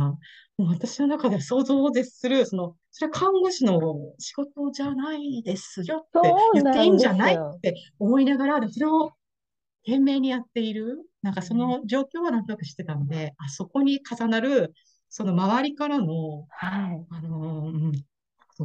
[0.56, 3.82] もう私の中では想像を絶する、その、それは看護師の
[4.18, 7.60] 仕事じゃないですよって言っていいなんじゃないっ。
[7.60, 9.10] て思いながら、それを
[9.84, 11.46] 懸命にやっている、なんかうん。
[11.46, 14.72] その状況はなんとなく知ってたので、あそこに重なる、
[15.10, 17.06] その周りからの、はい。
[17.10, 18.02] あの、うん、言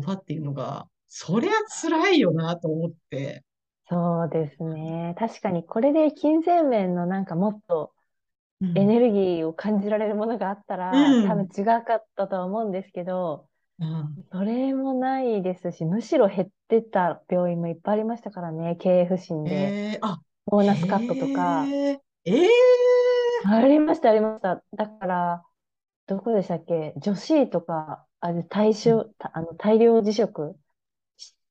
[0.01, 3.43] 葉っていうのが、そりゃ辛いよなと思って。
[3.89, 5.15] そうですね。
[5.17, 7.93] 確かにこれで金銭面のなんかもっと
[8.61, 13.49] うん、エネルギーを感じられるものがあったらうん、多分違かったとは思うんですけど、
[13.79, 14.25] うん。
[14.31, 19.79] それもないですし、むしろ減ってた病院もいっぱいありましたからね、経営不振で。
[19.93, 21.73] えー、あ、ボーナスカットとか。
[21.73, 22.49] へえ、ええ
[23.41, 24.63] ありました、ありました。
[24.75, 25.45] だから、
[26.07, 26.93] どこでしたっけ？
[26.97, 30.59] 女子とか、あれ、大うん衆、たあの、大量辞職し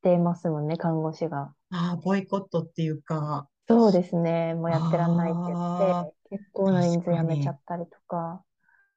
[0.02, 1.54] てますもんね、看護師が。
[1.70, 4.54] あー、ボイコットっていうか、そうですね。
[4.54, 7.52] もうやってらんないって言っああ、て、結構な人確か数辞めちゃに。
[7.52, 8.44] ったりとか、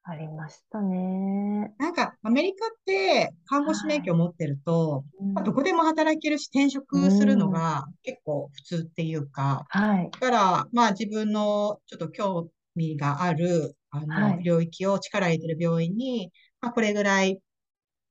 [0.04, 1.74] ありましたね。
[1.78, 3.96] なんか、アメリカって看護師はい。
[3.96, 5.54] 免許を持ってると、まあ、どうん。
[5.54, 7.50] こでも働けるし、転う職するのん。
[7.50, 10.14] が結構普通っていうか、はい。
[10.20, 14.44] だから、まあ自分のちょっと興味がある、あはの、い。
[14.44, 17.40] 領域を力入れてる病院に、まあこれぐらい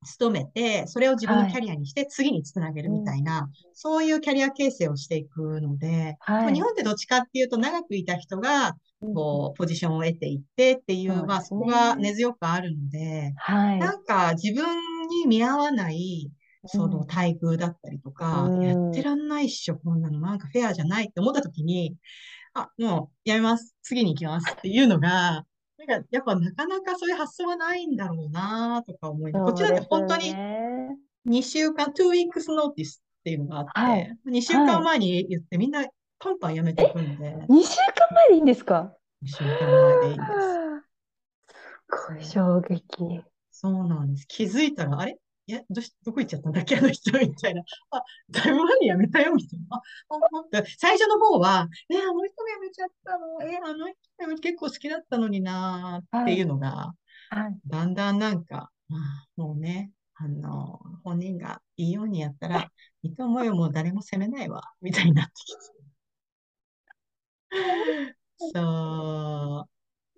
[0.04, 1.52] 勤めて、それを自分のはい。
[1.52, 2.94] キャリアにして次につなげるうん。
[2.98, 6.52] みたいな、そういうキャリア形成をしていくので、ではい。
[6.52, 9.14] も日本ってどっちかっていうと長くいた人が、うん。
[9.14, 11.96] こう、ポジションを得ていってっていう、まあそこがね。
[11.96, 13.78] 根強くあるので、はい。
[13.78, 14.64] なんか自分
[15.08, 16.30] に見合わない、
[16.72, 17.06] うそのん。
[17.06, 19.02] 待遇だったりとうか、やってん。
[19.02, 21.96] らんないっしょ、こんなのなんかフェアじゃないって思った時に、
[22.54, 23.76] あ、もうやめます。
[23.82, 25.46] 次に行きますっていうのが、
[25.86, 30.98] なんかやっぱなかなかそういう発想はないんだろうなとか思いな、こっちだってそうです本当にね。
[31.24, 34.16] 2週間、2 weeks notice っていうのがあっはい。
[34.24, 34.84] て、2週間はい。
[34.84, 35.84] 前に言ってみんな
[36.18, 40.60] パンパンやめていえ、くんで、2週間前でいいんですか？2週間前でいいんです。
[41.94, 43.22] すごい衝撃。
[43.50, 44.26] そうなんです。
[44.28, 45.16] 気づいたら、あれ？
[45.52, 47.62] いや、どどこ行っちゃったんだっけ、あの人みたいな。
[47.90, 49.76] あ、だいぶ前に辞めたよ、みたいな。
[49.76, 53.42] あ、あ、あ最初の方は、え、あの人も辞めちゃったの？
[53.42, 56.48] え、あの人も結構好きだったのになーっていうはい。
[56.48, 56.94] のが、
[57.28, 57.58] はい。
[57.66, 62.62] だんだんなんか、まあ、もうね、あの、本人がいいようにやったら
[63.02, 65.82] いいと思うよ、もう誰も責めないわ、みたいになってきて。
[68.38, 69.71] そう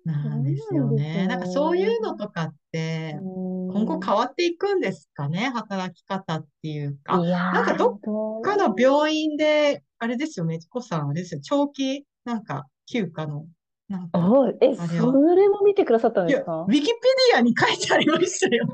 [0.05, 1.25] なんですよね。
[1.27, 7.17] なんかそういうのとかって、今後変わっていくんですかね、働き方っていうか。
[7.17, 7.99] なんかどっ
[8.41, 13.47] かの病院で、あれですよね、チコさん、あれですよ、長期、なんか、休暇の、
[13.89, 14.19] なんか、
[14.61, 16.65] え、あれはそれも見てくださったんですか？
[16.67, 16.91] ウィキペ
[17.31, 18.67] ディアに書いてありましたよ。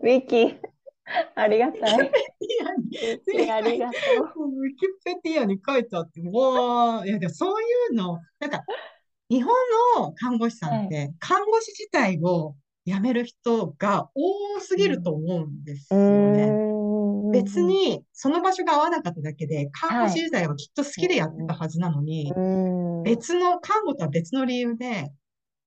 [0.00, 0.56] ウィキ、
[1.34, 1.98] ありがたい。
[1.98, 2.12] ウィキペ
[2.48, 2.88] ディアに
[3.26, 4.48] ウィキありがとう。
[4.48, 8.62] ウィキペディアに書いてあって、わー、いや、でもそういうの、なんか、
[9.28, 9.52] 日本
[9.98, 16.76] の看護師さんって、看護師自体を辞める人が多すぎると思うんですうよね。
[17.32, 22.32] 別に、その場所が合わなかっただけで、看護師はい自体はきっと好きでやってたはずなのに。
[23.04, 25.12] 別の、看護とは別の理由で、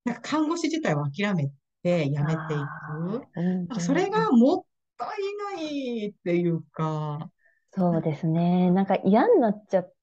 [0.06, 1.50] なんか看護師自体を諦め
[1.84, 3.76] て辞めていあく。
[3.76, 4.64] かそれがもっ
[4.98, 7.30] たいないっていうか、
[7.72, 8.72] そうですね。
[8.72, 9.94] なんか嫌になっちゃっ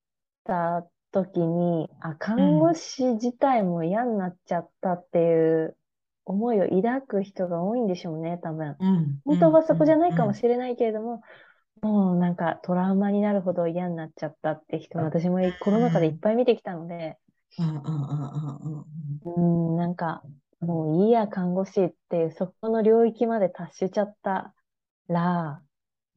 [0.45, 0.87] た
[1.25, 5.77] 時に、あ、看護師自体も嫌になっちゃったっていう
[6.25, 8.77] 思いを抱く人が多いんでしょうね、多分。
[8.79, 11.23] うん、本当はそこじゃないかもれしれないけれども、
[11.83, 17.17] もうなんかトラウマになるほど嫌になっちゃったって人、私もコロナ禍でいっぱい見てきたので、
[19.25, 20.23] うん、なんか、
[20.61, 24.55] もういいや、看護師っていう、そこの領域まで達しちゃった
[25.09, 25.63] ら、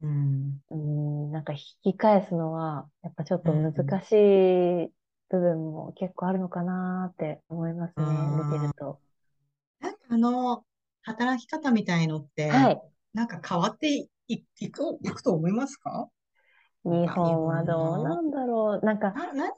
[0.02, 0.62] うん。
[0.70, 4.92] うん、なんか引き返すのは、やっぱちょっとうん難しい
[5.28, 9.00] 部分も結構あるのかなって思いますね、見てると。
[9.80, 10.64] なんかあの、
[11.02, 12.82] 働き方みたいのって、はい。
[13.14, 16.08] なんか変わってい、いいく、いくと思いますか
[16.84, 18.84] 日本はどうなんだろう。
[18.84, 19.52] なんか、な、な、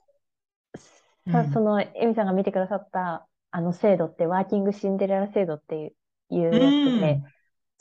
[1.30, 5.94] さうんその、エミさんが見てくださった、あの制度って、ワーキングシンデレラ制度って
[6.30, 7.32] いう、やつで、うん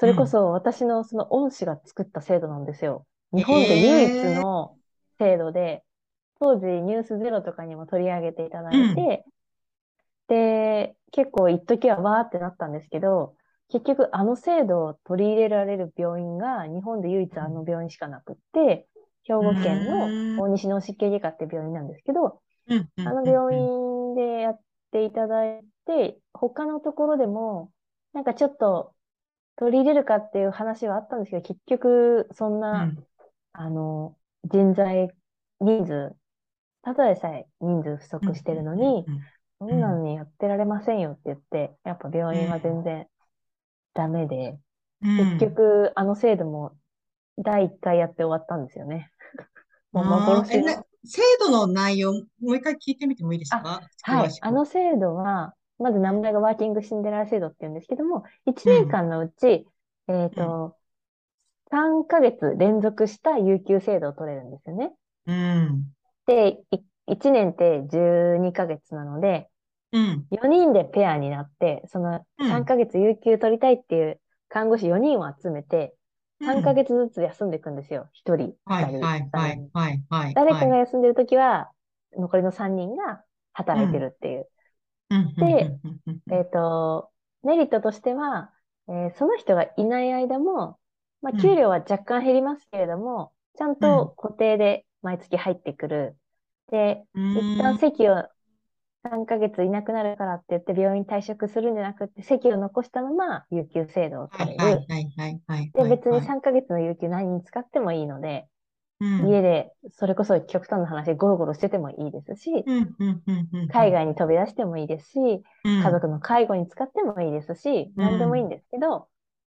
[0.01, 3.05] それこそ私のその恩師が作った制度なんですよ。
[3.33, 4.75] 日本で唯一の
[5.19, 5.83] 制度で、
[6.39, 9.23] 当時ニュースゼロとかにも取り上げていただいて、
[10.27, 13.35] で、結構一時はわーってなったんですけど、
[13.69, 18.87] 結局あの制度を取り入れられる病院が日本で唯一あの病院しかなくって、
[19.25, 19.85] 兵庫県うん。
[19.85, 23.07] の大西脳湿系外科って病院なんですけど、うんうん。
[23.07, 24.59] あの病院でやっ
[24.91, 27.71] ていただいて、他のところでも、
[28.13, 28.95] なんかちょっと
[29.61, 33.05] 取り入れるかっていう話はあったんですけど、結局、そんうな、ん。
[33.53, 35.09] あの、人材、
[35.59, 36.15] 人数、
[36.81, 39.21] ただでさえ人数不足してるのに、うん
[39.59, 43.07] そんなのにやってられませんよって言って、やっぱ病院は全然
[43.93, 44.57] ダメで、
[45.03, 45.37] うん。
[45.37, 46.75] 結局、あの制度も
[47.37, 49.11] 第1回やって終わったんですよね。
[49.91, 50.49] もう幻
[51.05, 53.81] 制度の内容、もう一回聞いてみてもいいですか？
[54.01, 54.29] はい。
[54.41, 59.67] あの制度は、まず名前がワーキングシンデレラ制度って言うんですけども、1年間のうち、
[60.07, 60.77] えっと、
[61.71, 64.93] 3ヶ月連続した有給制度を取れるんですよね。
[65.25, 65.93] うん。
[66.25, 66.59] で、
[67.07, 69.49] 1年って12ヶ月なので、
[69.91, 70.27] うん。
[70.31, 75.95] 4人でペアになって、そのうん3ヶ月有給取りたいっていう看護師4人を集めて、
[76.43, 78.09] 3ヶ月ずつ休んでいくんですよ。
[78.13, 79.71] 1人、はい2人、はいは3い人。
[79.73, 80.33] はいはい。
[80.33, 81.71] 誰かがはい休んでるときは、
[82.17, 84.49] 残りの3人が働いてるっていう。
[85.15, 87.11] うんでうんうんうんうんえっと、
[87.43, 88.53] メリットとしては、
[88.89, 90.79] えーその人がいない間も、
[91.21, 96.17] まあ、うん給料は若干減りますけれども、ちゃんと固定で毎月入ってくる。
[96.71, 98.27] で、一旦席を
[99.03, 104.67] 3ヶ月いなくなるからって言って病院退職するんじゃなくて、席を残したまま有給制度をはい取れる。
[104.67, 105.73] はいはいはいはい。
[105.73, 108.47] で、別にはい3ヶ月の有給何に使ってもいいので、
[109.01, 109.29] うん。
[109.29, 112.69] 家で、それこそ極端な話、ゴロゴロしててもいいですし、
[113.67, 115.17] 海外に飛び出してもいいですし、
[115.63, 115.79] うん。
[115.79, 118.03] 家族の介護に使ってもいいですし、うん。
[118.03, 119.09] 何でもいいんですけど、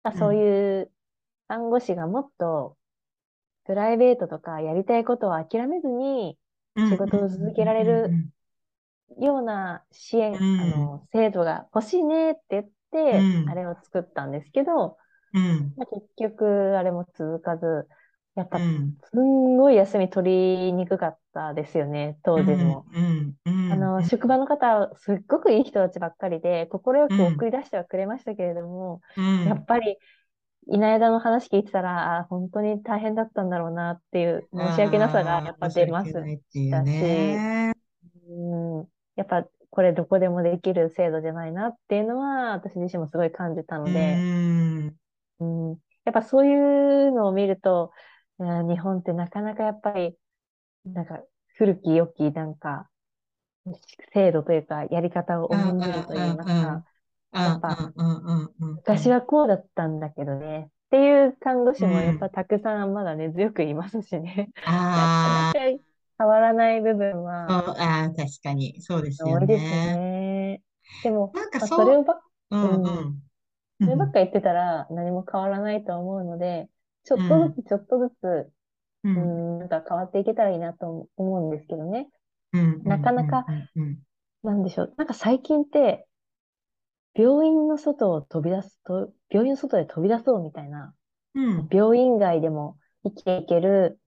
[0.04, 0.20] まあうん。
[0.20, 0.92] そういう
[1.48, 2.78] 看護師がもっと
[3.66, 6.38] プライベートとかやりたいことを諦めずに
[6.86, 8.18] 仕事を続けられる
[9.20, 10.48] ような支援、うん。
[10.58, 13.46] あの、制度が欲しいねって言って、うん。
[13.46, 14.98] あれを作ったんですけど、
[15.34, 15.76] うん。
[15.76, 17.88] まあ、結局あれも続かず、
[18.36, 18.98] やっぱうん。
[19.12, 20.32] すんごい休み取
[20.68, 22.86] りにくかったですよね、当時も。
[23.70, 29.46] あの、職場の方、すっごくいい人たちばっかりで、快く送り出してはくれましたけれども、うん。
[29.46, 29.98] やっぱり、
[30.68, 36.30] いない間の話聞いてたら、あ本当に大変だったんだろうなっていう申し訳なさがやっぱ出ます。
[36.72, 37.46] 申し
[38.28, 38.90] うん。
[39.16, 44.24] やっぱ、これどこでもできる制度じゃないなっていうのは、私自身もすごい感じたのうで、
[44.82, 45.00] ん。
[45.40, 45.70] うん。
[46.06, 47.96] やっぱそういうのを見ると、うん
[48.40, 50.18] 日本ってなかなかやっぱり、
[50.86, 51.22] なんか、
[51.58, 52.90] 古き良き、なんか、
[54.14, 56.84] 制度というか、やり方を重んじるといいますか、
[57.42, 57.86] やっぱ
[58.86, 64.52] 昔はこうだったんだけどね、っていう看護師もうんやっぱたくさんまだね、強くいますしね。
[64.66, 65.54] あなかなか
[66.20, 69.80] 変わらない部分そうはああ、確かに、そうですよ多いですね。
[69.80, 70.64] ね。
[71.02, 73.30] でも、なんかまあ、それをば、うんうん、うん。
[73.84, 76.70] そればっうんか言ってたら何も変わらないと思うので、
[77.06, 77.60] ちょうっとずん。
[77.64, 78.54] つちょっとずつ、
[79.04, 82.10] ううんん、なんか変わっていけたらいいなと思うんですけどね。
[82.86, 83.00] なん。
[83.00, 83.48] かなか、
[84.44, 84.94] なんでしょう。
[84.98, 86.08] なんか最近って、
[87.16, 90.94] 病院の外を飛び出すと、病院の外で飛び出そうみたいな、
[91.34, 91.72] うん。
[91.72, 94.00] 病院外でも生きていける、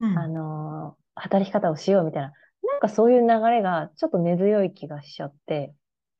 [0.00, 0.12] うん。
[0.14, 2.32] あのー働き方をしようみたいな、
[2.64, 5.74] なんかそういう流れがちょっと根強い気がしちゃって、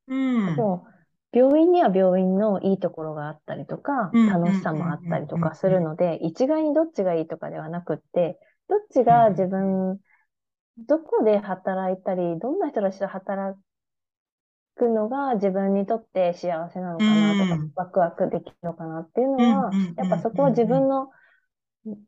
[0.07, 0.47] うん。
[0.47, 0.87] でも、
[1.33, 9.99] 病院には病院のいいところがあったりとか、うん楽しさもあったりとかするので、一概にどっちがいいとかではなくって、どっちが自分、
[10.89, 13.59] どこで働いたり、どんな人たちと働
[14.77, 21.11] くのが自分にとって幸せなのかなとかうん、ワクワクできるのかなっていうのはやっぱそこは自分の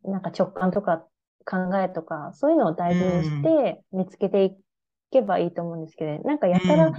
[0.05, 1.05] なんか直感とか
[1.45, 4.57] 考えとか、そういうのを大事にして見つけてい
[5.13, 6.93] けばいいと思うんですけど、なんかやたら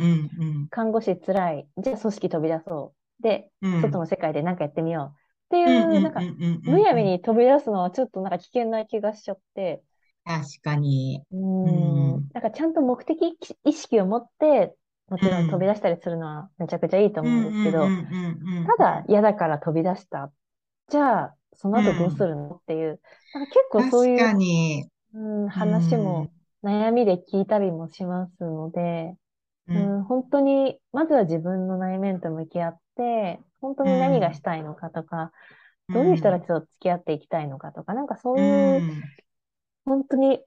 [0.70, 1.68] 看護師つらい。
[1.78, 3.24] じゃあ組織飛び出そう。
[3.24, 5.18] で、うん外の世界で何かやってみよう。
[5.18, 6.22] っていう、なんか、
[6.64, 9.84] むやみに飛び出すのはちょっとなんか危険な気がしちゃって、
[10.26, 11.22] 確かに。
[11.32, 11.66] うん
[12.18, 14.74] ん、なんかちゃんと目的意識を持って、
[15.10, 17.88] もちろん飛び出したりするのはめちゃくちゃいいと思うんですけど、
[18.78, 20.32] ただ嫌だから飛び出した。
[20.90, 23.00] じゃあ、その後どうするのっていう、
[23.34, 24.88] なんか結構そういう、に。
[25.14, 26.32] うん、話も
[26.64, 29.16] 悩みで聞いたりもしますので、
[29.68, 35.32] ううんん、本当に、まずは自分の内面と向き合って、本当に何がしたいのかとか、
[35.94, 39.14] どういう人たちと付き合っていきたいのかとか、なんかそうういう、ん。
[39.86, 40.40] 本当に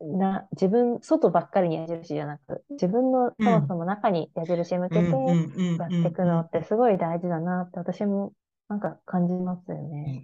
[0.00, 8.32] な、自分、外ばっかりに矢印じゃなく、自分のそもそも中に矢印向けてうんうんうんやっていくのってすごい大事だなって私も
[8.68, 10.18] なんか感じますよね。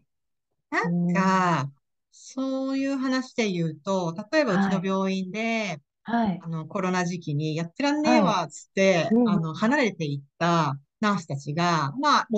[0.83, 1.71] なんか、
[2.19, 6.41] そういう話で言うと、例えばうちのはい病院で、はい。
[6.41, 12.29] あの、コロナ時期にやってらんねえわ、つって、うんあの、離れていったナースたちが、まあ、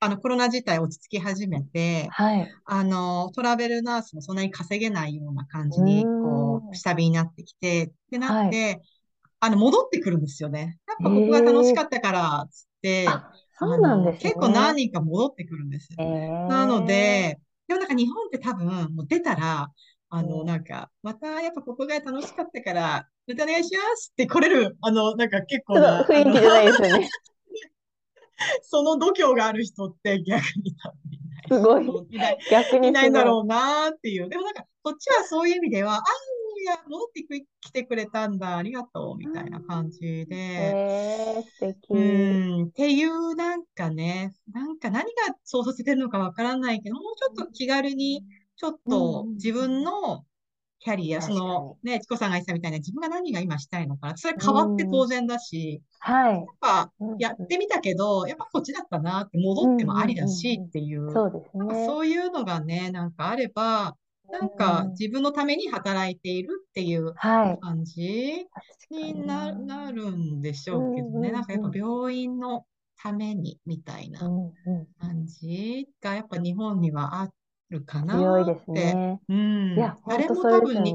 [0.00, 2.52] あの、コロナ自体落ち着き始めて、はい。
[2.64, 8.82] あの、トラベルナースもそんなに稼げないような感じに、こう下火になってきて、ってなって、
[9.40, 10.78] あの、戻ってくるんですよね。
[10.88, 14.30] やっぱここが楽しかったから、つって、あ、そうなんですね。
[14.30, 15.88] 結構何人か戻ってくるんです。
[15.98, 16.06] えー
[16.46, 17.40] なので、
[17.70, 18.66] でもなんか日本って多分、
[18.96, 19.68] もう出たら、
[20.08, 27.08] あの、うんなんか、またやっぱここが楽しかったから、またお願いしますって来れる、あの、なんか結構な、雰囲気じゃないですよね。
[28.62, 31.46] その度胸がある人って逆に多分いない。
[31.48, 34.28] すごい いない、逆にいないんだろうなっていう。
[34.28, 36.02] でもなんか、こっちはそういう意味では、あ
[36.64, 40.26] や、戻ってく来てくれたんだ、ありがとう、みたいな感じい。
[40.26, 40.36] で。
[40.36, 41.94] えー、素敵。
[41.94, 48.24] うん、っていう、なんかね、なんか何がそうさせてるのかわからないけど、もうちょっと気軽に、
[48.56, 50.24] ちょっとうん自分の
[50.80, 56.34] キャリア、そ確かの、ね、チコさんが言ってたみたいな自分が何が今したいのかな、それ変わって当然だし、はい。
[56.34, 60.56] やっぱうんやってみたけど、やっぱこっちだったなって戻ってもありだしうんう。
[60.56, 60.68] んうんうん。
[60.68, 61.86] っていう、そうですね。
[61.86, 63.96] そういうのがね、なんかあれば、
[64.32, 67.58] なんかうん自分のために働いているっていうはい。
[67.60, 68.46] 感じ
[68.90, 71.30] ににな、なるんでしょうけどね。
[71.32, 72.66] なんかやっぱ病院の
[72.96, 74.20] ためにみたいな。
[75.00, 77.28] 感じがやっぱ日本にはあ
[77.70, 78.94] るかな強いですって。
[78.94, 79.20] ね。
[79.28, 79.74] うん。
[79.74, 80.94] いや、誰も多分に。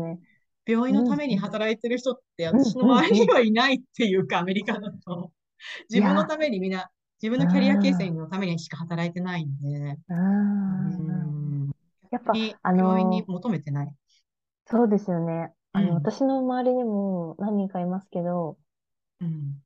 [0.67, 5.31] 病院のために働いてる人ってうん私の周りにはいないっていうか、アメリカだと。
[5.89, 6.89] 自分のためにみんな、
[7.21, 9.67] 自分のキャリア形成のためにしか働いてないんで。
[10.09, 10.13] う。
[10.13, 11.44] うんん。
[12.11, 13.95] やっぱに、あの病院に求めてない。
[14.67, 15.53] そうですよね。
[15.73, 18.57] あの、うん私の周りにも何人かいますけど、
[19.19, 19.61] うん。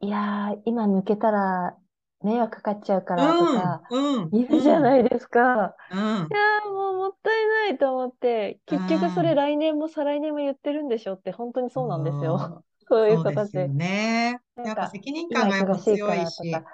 [0.00, 1.78] いやー、今抜けたら
[2.22, 4.22] 迷惑かかっちゃうからとか、うん。
[4.22, 4.32] うん。
[4.32, 5.76] いるじゃないですか。
[5.90, 6.30] うん。
[6.30, 12.38] いやー、もうもったいないと思って、結局それ来年も再来年も言ってるんでしょって、本当にそうなんですよ。
[12.88, 13.50] そういう子たち。
[13.50, 14.40] そうですよね。
[14.56, 16.26] なんやっぱか責任今感がやっぱ忙しいか強いし。
[16.26, 16.64] らとか。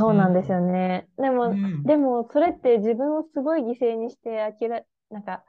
[0.00, 1.08] そうなんですよね。
[1.18, 5.44] でも、うんでも、それって自分をすごい犠牲にして、諦め、なんか、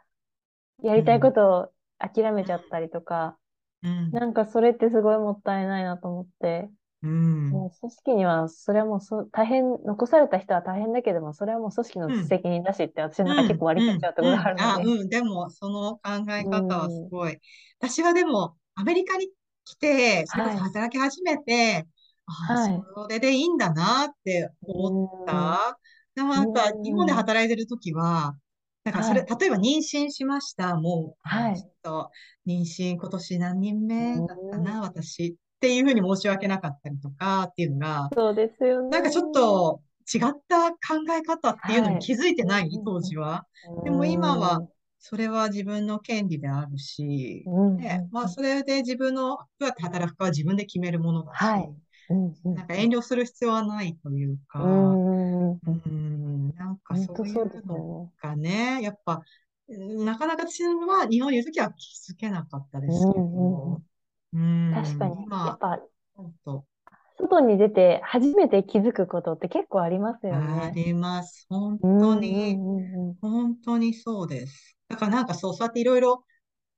[0.84, 3.40] やりたいことを諦めちゃったりとか、
[3.84, 4.12] うん。
[4.12, 6.72] なんかそれってすごいもったいないなと思って、
[7.04, 7.52] うん。
[7.52, 14.84] もう組織には、それはもうそ大変、残された人は大変だけども、それはもう組織の責任だしって、私なんか結構割り切っちゃうところがあるので。
[14.84, 15.10] うんうんあ、うん。
[15.10, 17.40] でも、その考え方はすごい。
[17.80, 19.30] 私はでも、アメリカに
[19.66, 21.91] 来て、それこそはい働き始めて、ああ、
[22.32, 22.84] はい。
[22.96, 25.78] それでいいんだなって思った。
[26.16, 26.84] でもなんか、うん。
[26.84, 28.36] 日本で働いてるときは、
[28.84, 30.76] なんかそれ、は例えば妊娠しました。
[30.76, 31.56] もう、はい。
[31.56, 32.10] ちょっと、
[32.48, 35.38] 妊娠今年何人目だったな、私。
[35.38, 38.90] っていうふうに申し訳なかったりとかっていうのが、そうですよね。
[38.90, 40.78] なんかちょっと違った考
[41.16, 43.46] え方っていうのに気づいてない、はい当時は。
[43.78, 44.68] うん、でも今は
[44.98, 47.78] それは自分の権利であるし、う
[48.12, 51.70] まあ、それで自分のどうやって働くかは自分で決めるものだし、はい
[52.54, 55.02] なんか遠慮する必要はないというか、
[55.66, 59.22] うんなんか本そういうのよがね、やっぱ、
[59.68, 63.82] うんなかなか私は日本にいるときは気づけなかったですけど、
[64.34, 64.74] うん、ね。
[64.74, 65.16] 確かに。
[65.44, 65.80] やっ今、ぱ、
[67.18, 70.74] 外に出て初めて気づくことって結構ありますよあね。
[70.74, 71.46] ります。
[71.50, 72.58] 本当に、
[73.22, 74.78] 本当にそうです。
[74.88, 76.26] だからなんかそう、そうやっていろいろ、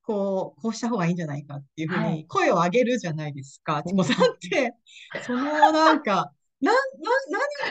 [0.04, 3.78] こう、こうした方がいいんじゃないかっていうふうはいに声を上げるじゃないですか。
[3.78, 4.76] うんチコさんって、
[5.26, 6.32] そのなんか、
[6.62, 6.78] な、な、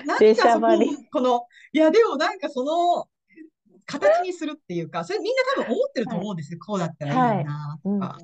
[0.04, 3.08] 何、出何がそここの、いやでもなんかその、
[3.84, 6.58] 形にするっていうか、それみんな多分思ってると思うんですよ。
[6.64, 8.18] こうだったらいいなうんとか。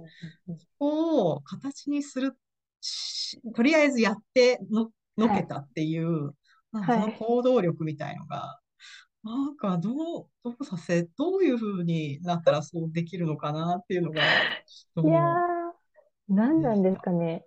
[0.46, 2.36] うんここを形にする
[2.80, 6.34] し、とりあえずやっての、のけたっていう、
[6.72, 8.60] なんかそのはい行動力みたいのが、
[9.22, 9.90] なんかど
[10.22, 14.48] う、どうさせ、どういう風になったらそうできるのかなっていうのが、
[15.02, 15.34] いやー、も
[16.28, 17.44] 何なんですかね。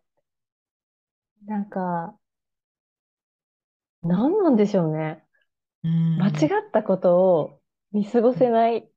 [1.46, 2.18] なんか、
[4.04, 5.26] 何なんでしょうね。
[5.84, 7.62] う、うん間違ったことを
[7.92, 8.90] 見過ごせない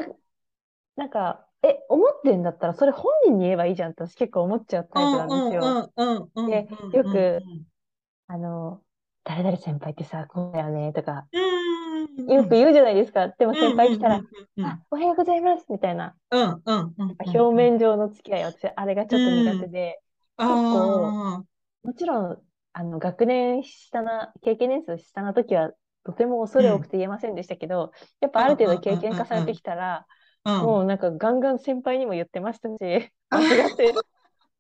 [0.96, 5.78] なんか、え、思ってんだったらそれ本人に言えばいいじゃんって私結構思っちゃうタイプなんですよ。
[5.78, 7.66] うんうんうんうんでうんよくうん
[8.28, 8.84] あの、
[9.24, 12.26] 誰々先輩ってさ、こうだよねとか、うん。
[12.26, 13.28] よく言うじゃないですか。
[13.28, 14.24] でも先輩来たら、
[14.62, 20.00] あ、おはようございますみたいな、うんうんうんうん表面上の付き合い、私、あれがちょっと苦手で、
[20.36, 20.44] あ
[21.82, 22.42] もちろん、
[22.72, 25.72] あの、学年下な、経験年数下な時は、
[26.04, 30.06] とても恐れ多くて言えませんでしたけど、やっぱある程度経験重ねてきたら、
[30.60, 32.78] もうなんかガンガン先輩にも言ってましたし、
[33.30, 34.00] 間違ってる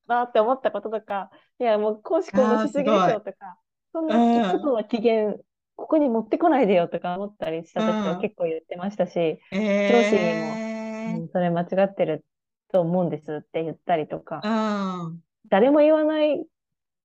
[0.06, 1.30] なって思ったこととか、
[1.60, 3.58] いやもう公私公務しすぎでしょとか、
[3.92, 5.34] そんなうん外の機嫌、
[5.76, 12.24] ここに持ってこないでよとか思ったりした時はうん結構言ってましたし、え上司えうんそれ間違ってる
[12.72, 15.20] と思うんですって言ったりとか、うん。
[15.48, 16.44] 誰も言わない、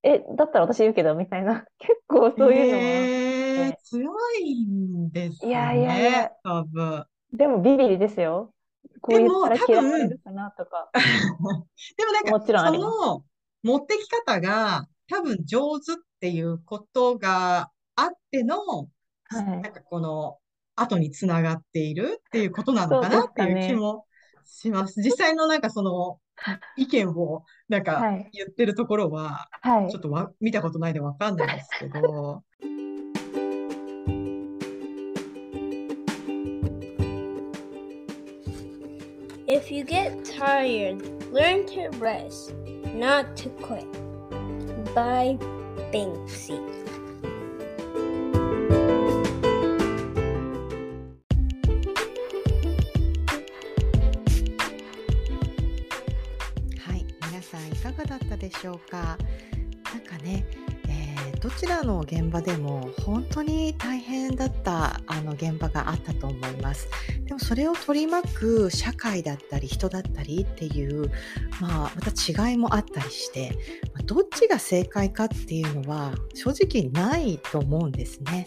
[0.02, 7.06] え、だったら私言うけどみたいな、 結構そういうのは、ええ強いんですいやいやいやね、多分。
[7.32, 8.52] でもビビりですよ。
[9.00, 10.90] こう言ったら嫌われるかなとか。
[10.94, 13.24] でもなんか、もちろんその
[13.62, 19.44] 持ってき方が多分上手っていうことがあっての、はい。
[19.44, 20.38] なんかこの
[20.74, 24.04] 後につながっているっていうことなのかなっていう気も
[24.44, 25.00] します。
[25.00, 26.20] 実際のなんかその
[26.76, 28.30] 意見をなんかはい。
[28.32, 29.90] 言ってるところは、はい。
[29.90, 32.42] ちょっとわ見たことないでわかんないですけど、
[39.48, 41.00] If you get tired,
[41.32, 42.52] learn to rest,
[42.94, 44.05] not to quit.
[44.96, 45.36] By
[45.92, 46.54] Banksy.
[56.80, 59.18] 「はい皆さんいかがだったでしょうか?」
[59.92, 60.46] なんかね、
[60.88, 66.88] えーどちらの現場でも本当に大変だったあの現場があったと思います。
[67.24, 71.10] でもそれを取り巻く社会だったり人だったりっていう、
[71.60, 72.10] まあ、また
[72.48, 73.56] 違いもあったりして、
[74.06, 78.46] どっちが正解かっていうのは正直ないと思うんですね。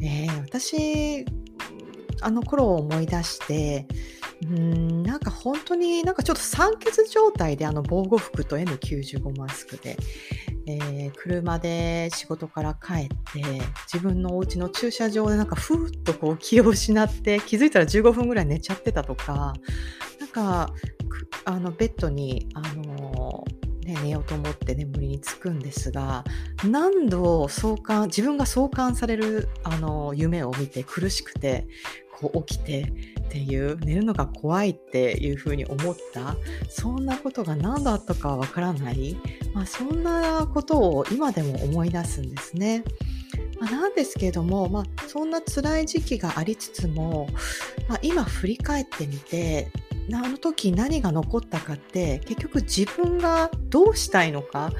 [0.00, 1.24] えー私
[2.22, 3.86] あの頃を思い出して
[4.42, 9.98] うーんなんか本当になんかちょっと酸欠状態であの防護服と N95 マスクで、
[10.66, 13.42] えー車で仕事から帰って
[13.92, 19.54] 自分のお家の駐車場でなんかふーっとこう気を失って気づいたら15分ぐらい寝ちゃってたとか
[20.20, 20.72] なんか
[21.44, 23.44] あのベッドにあの
[23.86, 26.24] ね、寝ようと思って眠りにつくんですが
[26.68, 31.68] 何度相関自分が相関されるあの夢を見て苦しくて
[32.12, 32.82] こう起きて
[33.20, 36.36] っていう寝るのが怖いっていうふうに思った
[36.68, 39.16] そんなことが何だったかわからない、
[39.54, 42.82] まあ、そんなことを今でも思い出すんですね。
[43.60, 47.28] まあ、なんですけれども、まあ、そんな辛い時期がありつつも、
[47.88, 49.70] まあ、今振り返ってみて
[50.12, 54.70] あの時何が残ったかって結局自分がどうしたいのか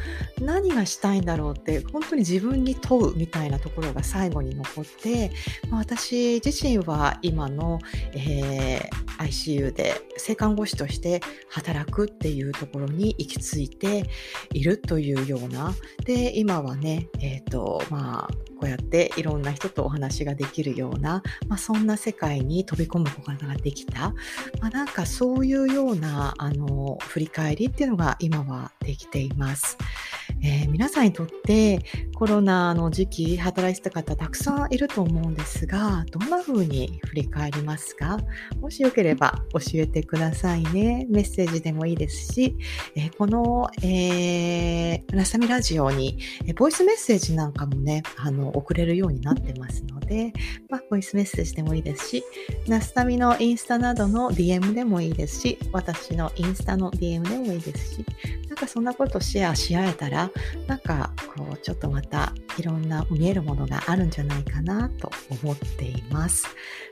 [0.41, 5.33] 何がしたいんだろうって本当に自分に問うみたいなところが最後に残って、
[5.69, 7.81] まあ、私自身は今の、
[8.13, 14.05] えー ICU で性看護師として働くっていうところに行き着いて
[14.53, 15.75] いるというような
[16.05, 24.11] で今はね、えーとまあ、こうやっていろんな人とお話ができるような、まあ、そんな世界に飛び込むことができた、
[24.61, 29.79] まあ、なんかそういうようなあの振り返りっていうのが今はできています。
[30.43, 31.81] えー、皆さんにとって
[32.15, 38.19] コロナの時期働いてた方たくさんいると思うんですが、どんな風に振り返りますか？
[38.61, 41.07] もしよければ教えてくださいね。
[41.09, 42.55] メッセージでもいいですし、
[42.95, 50.33] えー、この、えー、ラサミラジオに、え、ボイスメッセージなんかもね、あの、送れるようになってますので、
[50.69, 52.25] まあ、ボイスメッセージでもいいですし、
[52.67, 58.05] ナスタミのインスタなどの DM でもいいですし、私のインスタの DM でもいいですし、
[58.57, 60.31] なんかそんなことシェアし合えたら、
[60.67, 65.11] なんかこうちょっとまたいろんな見えるものがあるんじゃないかなと
[65.43, 66.47] 思っています。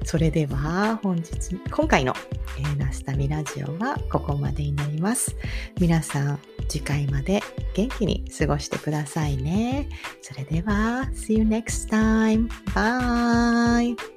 [0.04, 2.14] それでは本日、今回の、
[2.58, 5.34] えー、ナスタミラジオはここまでになります。
[5.80, 6.38] 皆さん
[6.68, 7.42] 次回まで
[7.72, 9.88] 元気に過ごしてくださいね。
[10.20, 12.46] それでは、See you next time.
[12.74, 14.13] Bye!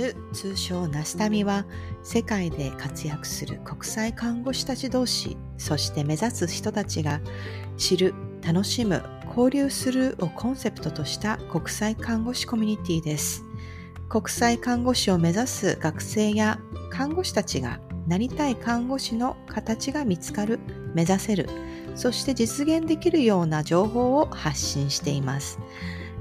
[0.00, 1.66] る通称ナスタミは
[2.02, 7.20] 世界で活躍する国際看護師たち同士そして目指す人たちが
[7.76, 13.44] 知る楽しむ交流するをコンセプトとした国際看護師コミュニティです。
[14.08, 16.58] 国際看護師を目指す学生や
[16.90, 20.58] 看護師たちがなりたい看護師の形が見つかる
[20.94, 21.48] 目指せる
[21.94, 25.60] そして実現できるような情報を発信しています。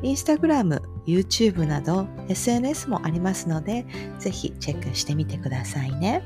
[0.04, 3.86] インスタグラム、YouTube など SNS もありますので、
[4.20, 6.24] ぜひチェックしてみてくださいね。